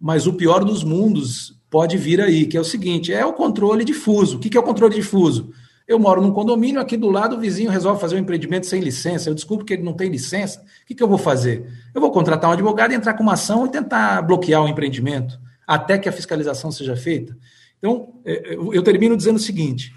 mas 0.00 0.26
o 0.26 0.32
pior 0.32 0.64
dos 0.64 0.84
mundos 0.84 1.58
pode 1.70 1.96
vir 1.96 2.20
aí, 2.20 2.46
que 2.46 2.56
é 2.56 2.60
o 2.60 2.64
seguinte: 2.64 3.12
é 3.12 3.24
o 3.24 3.32
controle 3.32 3.84
difuso. 3.84 4.36
O 4.36 4.40
que 4.40 4.56
é 4.56 4.60
o 4.60 4.64
controle 4.64 4.94
difuso? 4.94 5.50
Eu 5.86 5.98
moro 5.98 6.20
num 6.20 6.32
condomínio, 6.32 6.80
aqui 6.80 6.98
do 6.98 7.08
lado 7.08 7.36
o 7.36 7.40
vizinho 7.40 7.70
resolve 7.70 7.98
fazer 7.98 8.16
um 8.16 8.18
empreendimento 8.18 8.66
sem 8.66 8.80
licença. 8.80 9.30
Eu 9.30 9.34
descubro 9.34 9.64
que 9.64 9.72
ele 9.72 9.82
não 9.82 9.94
tem 9.94 10.10
licença. 10.10 10.60
O 10.60 10.86
que, 10.86 10.94
que 10.94 11.02
eu 11.02 11.08
vou 11.08 11.16
fazer? 11.16 11.66
Eu 11.94 12.00
vou 12.00 12.10
contratar 12.10 12.50
um 12.50 12.52
advogado, 12.52 12.92
entrar 12.92 13.14
com 13.14 13.22
uma 13.22 13.32
ação 13.32 13.64
e 13.64 13.70
tentar 13.70 14.20
bloquear 14.20 14.62
o 14.62 14.68
empreendimento 14.68 15.40
até 15.66 15.98
que 15.98 16.08
a 16.08 16.12
fiscalização 16.12 16.70
seja 16.70 16.94
feita. 16.96 17.36
Então, 17.78 18.20
é, 18.24 18.52
é, 18.52 18.54
eu 18.54 18.82
termino 18.82 19.16
dizendo 19.16 19.36
o 19.36 19.40
seguinte: 19.40 19.94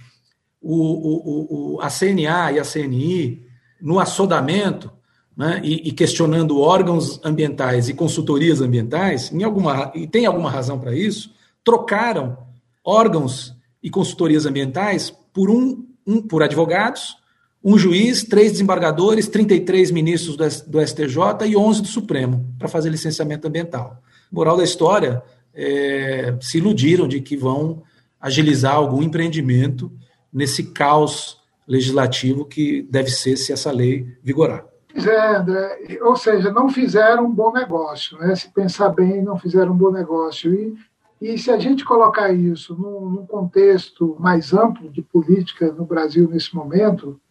o, 0.61 0.75
o, 0.75 1.75
o, 1.75 1.81
a 1.81 1.89
CNA 1.89 2.53
e 2.53 2.59
a 2.59 2.63
CNI, 2.63 3.45
no 3.81 3.99
assodamento, 3.99 4.91
né, 5.35 5.61
e, 5.63 5.89
e, 5.89 5.91
questionando 5.91 6.59
órgãos 6.59 7.19
ambientais 7.23 7.89
e 7.89 7.93
consultorias 7.93 8.61
ambientais, 8.61 9.31
em 9.31 9.43
alguma, 9.43 9.91
e 9.95 10.05
tem 10.05 10.25
alguma 10.25 10.49
razão 10.49 10.79
para 10.79 10.95
isso, 10.95 11.33
trocaram 11.63 12.37
órgãos 12.83 13.55
e 13.81 13.89
consultorias 13.89 14.45
ambientais 14.45 15.13
por 15.33 15.49
um, 15.49 15.85
um 16.05 16.21
por 16.21 16.43
advogados, 16.43 17.15
um 17.63 17.77
juiz, 17.77 18.23
três 18.23 18.51
desembargadores, 18.53 19.27
33 19.27 19.91
ministros 19.91 20.35
do, 20.35 20.85
STJ 20.85 21.47
e 21.47 21.55
11 21.55 21.81
do 21.83 21.87
Supremo 21.87 22.45
para 22.57 22.67
fazer 22.67 22.89
licenciamento 22.89 23.47
ambiental. 23.47 24.01
Moral 24.31 24.57
da 24.57 24.63
história, 24.63 25.21
é, 25.53 26.35
se 26.41 26.57
iludiram 26.57 27.07
de 27.07 27.21
que 27.21 27.37
vão 27.37 27.83
agilizar 28.19 28.75
algum 28.75 29.03
empreendimento 29.03 29.91
nesse 30.33 30.71
caos 30.71 31.37
legislativo 31.67 32.45
que 32.45 32.81
deve 32.89 33.09
ser 33.11 33.37
se 33.37 33.53
essa 33.53 33.71
lei 33.71 34.07
vigorar. 34.23 34.70
Pois 34.91 35.07
é, 35.07 35.35
André. 35.35 35.99
Ou 36.01 36.15
seja, 36.15 36.51
não 36.51 36.69
fizeram 36.69 37.25
um 37.25 37.31
bom 37.31 37.51
negócio. 37.51 38.17
Né? 38.17 38.35
Se 38.35 38.51
pensar 38.51 38.89
bem, 38.89 39.21
não 39.21 39.37
fizeram 39.37 39.73
um 39.73 39.77
bom 39.77 39.91
negócio. 39.91 40.53
E 40.53 40.75
e 41.21 41.37
se 41.37 41.51
a 41.51 41.59
gente 41.59 41.85
colocar 41.85 42.33
isso 42.33 42.75
num, 42.75 43.07
num 43.07 43.25
contexto 43.27 44.17
mais 44.19 44.53
amplo 44.53 44.89
de 44.89 45.03
política 45.03 45.71
no 45.71 45.85
Brasil 45.85 46.27
nesse 46.27 46.55
momento, 46.55 47.21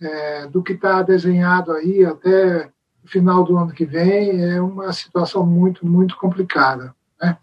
é, 0.00 0.46
do 0.46 0.62
que 0.62 0.72
está 0.72 1.02
desenhado 1.02 1.70
aí 1.72 2.02
até 2.02 2.70
o 3.04 3.08
final 3.08 3.44
do 3.44 3.58
ano 3.58 3.72
que 3.72 3.84
vem, 3.84 4.42
é 4.42 4.60
uma 4.60 4.90
situação 4.90 5.44
muito, 5.44 5.86
muito 5.86 6.16
complicada. 6.16 6.94
Né? 7.20 7.36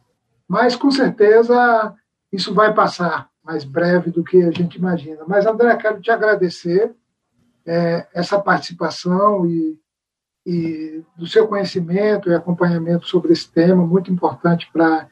Mas, 0.48 0.76
com 0.76 0.90
certeza, 0.90 1.94
isso 2.32 2.56
vai 2.56 2.74
passar 2.74 3.30
mais 3.44 3.64
breve 3.64 4.10
do 4.10 4.24
que 4.24 4.42
a 4.42 4.52
gente 4.52 4.80
imagina. 4.80 5.22
Mas, 5.28 5.46
André, 5.46 5.76
quero 5.76 6.02
te 6.02 6.10
agradecer 6.10 6.92
é, 7.66 8.08
essa 8.14 8.40
participação 8.40 9.46
e, 9.46 9.78
e 10.46 11.04
do 11.18 11.28
seu 11.28 11.48
conhecimento 11.48 12.30
e 12.30 12.36
acompanhamento 12.36 13.08
sobre 13.08 13.34
esse 13.34 13.50
tema, 13.50 13.86
muito 13.86 14.12
importante 14.12 14.70
para 14.72 15.08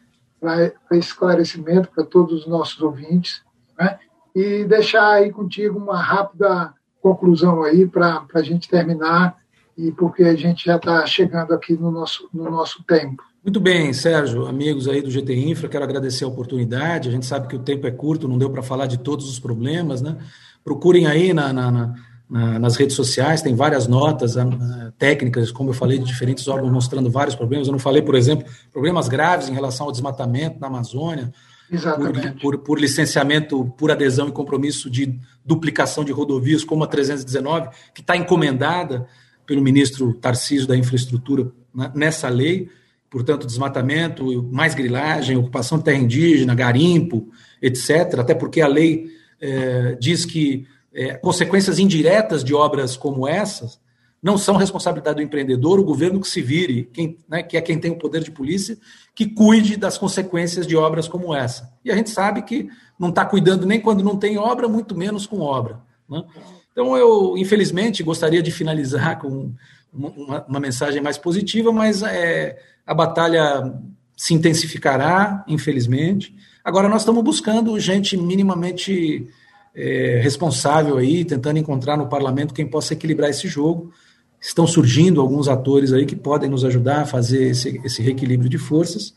esclarecimento 0.92 1.90
para 1.94 2.04
todos 2.04 2.42
os 2.42 2.48
nossos 2.48 2.82
ouvintes, 2.82 3.42
né? 3.80 4.00
e 4.36 4.64
deixar 4.66 5.14
aí 5.14 5.32
contigo 5.32 5.78
uma 5.78 6.02
rápida 6.02 6.74
conclusão 7.02 7.64
aí 7.64 7.88
para 7.88 8.26
a 8.34 8.42
gente 8.42 8.70
terminar 8.70 9.36
e 9.78 9.92
porque 9.92 10.24
a 10.24 10.36
gente 10.36 10.66
já 10.66 10.76
está 10.76 11.06
chegando 11.06 11.54
aqui 11.54 11.74
no 11.74 11.92
nosso, 11.92 12.30
no 12.34 12.50
nosso 12.50 12.84
tempo. 12.84 13.24
Muito 13.44 13.60
bem, 13.60 13.92
Sérgio, 13.92 14.46
amigos 14.46 14.88
aí 14.88 15.02
do 15.02 15.10
GT 15.10 15.34
Infra, 15.34 15.68
quero 15.68 15.84
agradecer 15.84 16.24
a 16.24 16.28
oportunidade. 16.28 17.10
A 17.10 17.12
gente 17.12 17.26
sabe 17.26 17.48
que 17.48 17.56
o 17.56 17.64
tempo 17.64 17.88
é 17.88 17.92
curto, 17.92 18.28
não 18.28 18.38
deu 18.38 18.52
para 18.52 18.62
falar 18.62 18.86
de 18.86 19.00
todos 19.00 19.28
os 19.28 19.40
problemas, 19.40 20.02
né? 20.02 20.18
Procurem 20.64 21.08
aí 21.08 21.34
na, 21.34 21.52
na, 21.52 21.72
na 21.72 21.96
nas 22.32 22.78
redes 22.78 22.96
sociais, 22.96 23.42
tem 23.42 23.54
várias 23.54 23.88
notas 23.88 24.38
uh, 24.38 24.50
técnicas, 24.98 25.52
como 25.52 25.72
eu 25.72 25.74
falei, 25.74 26.00
de 26.00 26.06
diferentes 26.06 26.48
órgãos 26.48 26.72
mostrando 26.72 27.12
vários 27.12 27.36
problemas. 27.36 27.68
Eu 27.68 27.74
não 27.74 27.80
falei, 27.80 28.02
por 28.02 28.16
exemplo, 28.16 28.50
problemas 28.72 29.10
graves 29.10 29.50
em 29.50 29.54
relação 29.54 29.88
ao 29.88 29.92
desmatamento 29.92 30.58
na 30.58 30.68
Amazônia, 30.68 31.34
por, 31.70 32.40
por, 32.40 32.58
por, 32.60 32.80
licenciamento, 32.80 33.66
por 33.78 33.92
adesão 33.92 34.30
e 34.30 34.32
compromisso 34.32 34.90
de 34.90 35.20
duplicação 35.44 36.06
de 36.06 36.14
rodovias, 36.14 36.64
como 36.64 36.86
a 36.86 36.88
319, 36.88 37.70
que 37.94 38.00
está 38.00 38.16
encomendada 38.16 39.06
pelo 39.46 39.62
ministro 39.62 40.14
Tarcísio 40.14 40.68
da 40.68 40.78
Infraestrutura 40.78 41.52
né, 41.76 41.92
nessa 41.94 42.30
lei, 42.30 42.70
portanto, 43.10 43.46
desmatamento, 43.46 44.42
mais 44.52 44.74
grilagem, 44.74 45.36
ocupação 45.36 45.78
de 45.78 45.84
terra 45.84 45.98
indígena, 45.98 46.56
garimpo, 46.56 47.28
etc., 47.62 48.20
até 48.20 48.34
porque 48.34 48.62
a 48.62 48.68
lei 48.68 49.08
é, 49.42 49.98
diz 50.00 50.24
que 50.24 50.66
é, 50.94 51.14
consequências 51.16 51.80
indiretas 51.80 52.44
de 52.44 52.54
obras 52.54 52.98
como 52.98 53.28
essas 53.28 53.80
não 54.22 54.38
são 54.38 54.56
responsabilidade 54.56 55.16
do 55.16 55.24
empreendedor, 55.24 55.80
o 55.80 55.84
governo 55.84 56.22
que 56.22 56.28
se 56.28 56.42
vire, 56.42 56.88
quem, 56.94 57.18
né, 57.28 57.42
que 57.42 57.58
é 57.58 57.62
quem 57.62 57.80
tem 57.80 57.92
o 57.92 57.98
poder 57.98 58.22
de 58.24 58.30
polícia, 58.30 58.78
que 59.16 59.26
cuide 59.26 59.76
das 59.76 59.98
consequências 59.98 60.68
de 60.68 60.76
obras 60.76 61.08
como 61.08 61.34
essa. 61.34 61.74
E 61.84 61.92
a 61.92 61.96
gente 61.96 62.12
sabe 62.12 62.44
que 62.44 62.70
não 63.00 63.10
está 63.10 63.26
cuidando 63.26 63.66
nem 63.66 63.82
quando 63.82 64.04
não 64.04 64.16
tem 64.16 64.38
obra, 64.38 64.68
muito 64.68 64.96
menos 64.96 65.26
com 65.26 65.40
obra. 65.40 65.80
Né? 66.08 66.24
Então, 66.72 66.96
eu, 66.96 67.36
infelizmente, 67.36 68.04
gostaria 68.04 68.44
de 68.44 68.52
finalizar 68.52 69.20
com 69.20 69.52
uma, 69.92 70.46
uma 70.48 70.60
mensagem 70.60 71.02
mais 71.02 71.18
positiva, 71.18 71.72
mas 71.72 72.04
é, 72.04 72.60
a 72.86 72.94
batalha 72.94 73.74
se 74.16 74.36
intensificará, 74.36 75.44
infelizmente. 75.48 76.36
Agora, 76.64 76.88
nós 76.88 77.02
estamos 77.02 77.24
buscando 77.24 77.80
gente 77.80 78.16
minimamente 78.16 79.28
é, 79.76 80.20
responsável 80.22 80.98
aí, 80.98 81.24
tentando 81.24 81.60
encontrar 81.60 81.98
no 81.98 82.08
parlamento 82.08 82.54
quem 82.54 82.68
possa 82.68 82.94
equilibrar 82.94 83.30
esse 83.30 83.48
jogo. 83.48 83.92
Estão 84.40 84.66
surgindo 84.66 85.22
alguns 85.22 85.48
atores 85.48 85.94
aí 85.94 86.06
que 86.06 86.16
podem 86.16 86.50
nos 86.50 86.66
ajudar 86.66 87.02
a 87.02 87.06
fazer 87.06 87.50
esse, 87.50 87.80
esse 87.84 88.02
reequilíbrio 88.02 88.50
de 88.50 88.58
forças. 88.58 89.14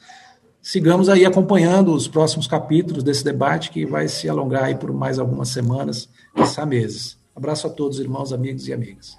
Sigamos 0.61 1.09
aí 1.09 1.27
acompanhando 1.27 1.93
os 1.95 2.09
próximos 2.09 2.47
capítulos 2.47 3.03
desse 3.03 3.25
debate 3.25 3.71
que 3.71 3.85
vai 3.85 4.09
se 4.09 4.29
alongar 4.29 4.65
aí 4.65 4.75
por 4.75 4.93
mais 4.93 5.19
algumas 5.19 5.49
semanas, 5.49 6.09
quizá 6.35 6.65
meses. 6.65 7.19
Abraço 7.35 7.67
a 7.67 7.71
todos, 7.71 7.99
irmãos, 7.99 8.33
amigos 8.33 8.69
e 8.69 8.73
amigas. 8.73 9.19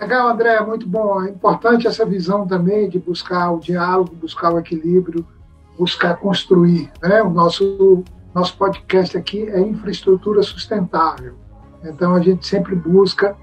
Legal, 0.00 0.28
André, 0.28 0.60
muito 0.60 0.86
bom. 0.86 1.22
É 1.22 1.30
importante 1.30 1.86
essa 1.86 2.04
visão 2.04 2.46
também 2.46 2.88
de 2.88 2.98
buscar 2.98 3.50
o 3.50 3.58
diálogo, 3.58 4.14
buscar 4.14 4.52
o 4.52 4.58
equilíbrio, 4.58 5.26
buscar 5.78 6.16
construir. 6.16 6.90
Né? 7.02 7.22
O 7.22 7.30
nosso 7.30 8.04
nosso 8.36 8.54
podcast 8.58 9.16
aqui 9.16 9.48
é 9.48 9.58
infraestrutura 9.58 10.42
sustentável. 10.42 11.36
Então 11.82 12.14
a 12.14 12.20
gente 12.20 12.46
sempre 12.46 12.74
busca, 12.74 13.34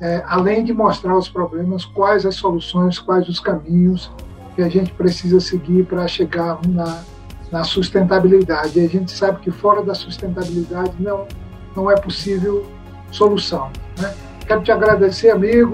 é, 0.00 0.22
além 0.24 0.62
de 0.62 0.72
mostrar 0.72 1.16
os 1.18 1.28
problemas, 1.28 1.84
quais 1.84 2.24
as 2.24 2.36
soluções, 2.36 3.00
quais 3.00 3.28
os 3.28 3.40
caminhos 3.40 4.08
que 4.54 4.62
a 4.62 4.68
gente 4.68 4.92
precisa 4.92 5.40
seguir 5.40 5.84
para 5.84 6.06
chegar 6.06 6.60
na, 6.68 7.02
na 7.50 7.64
sustentabilidade. 7.64 8.78
E 8.78 8.86
a 8.86 8.88
gente 8.88 9.10
sabe 9.10 9.40
que 9.40 9.50
fora 9.50 9.82
da 9.82 9.96
sustentabilidade 9.96 10.92
não, 11.00 11.26
não 11.74 11.90
é 11.90 11.96
possível 11.96 12.64
solução. 13.10 13.68
Né? 14.00 14.14
Quero 14.46 14.62
te 14.62 14.70
agradecer, 14.70 15.30
amigo, 15.30 15.72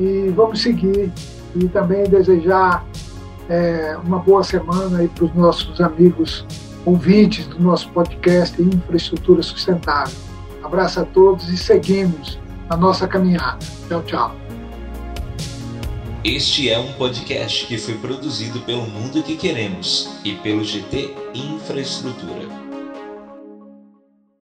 e 0.00 0.32
vamos 0.34 0.60
seguir. 0.60 1.12
E 1.54 1.68
também 1.68 2.02
desejar 2.10 2.84
é, 3.48 3.96
uma 4.04 4.18
boa 4.18 4.42
semana 4.42 5.08
para 5.14 5.24
os 5.24 5.34
nossos 5.36 5.80
amigos 5.80 6.44
ouvintes 6.86 7.46
do 7.48 7.60
nosso 7.60 7.90
podcast 7.90 8.62
Infraestrutura 8.62 9.42
Sustentável. 9.42 10.14
Abraço 10.62 11.00
a 11.00 11.04
todos 11.04 11.48
e 11.48 11.58
seguimos 11.58 12.38
a 12.70 12.76
nossa 12.76 13.06
caminhada. 13.06 13.58
Tchau, 13.88 14.02
tchau. 14.04 14.36
Este 16.24 16.70
é 16.70 16.78
um 16.78 16.92
podcast 16.94 17.66
que 17.66 17.76
foi 17.76 17.94
produzido 17.94 18.60
pelo 18.60 18.82
Mundo 18.82 19.22
que 19.22 19.36
Queremos 19.36 20.08
e 20.24 20.32
pelo 20.36 20.64
GT 20.64 21.14
Infraestrutura. 21.34 22.65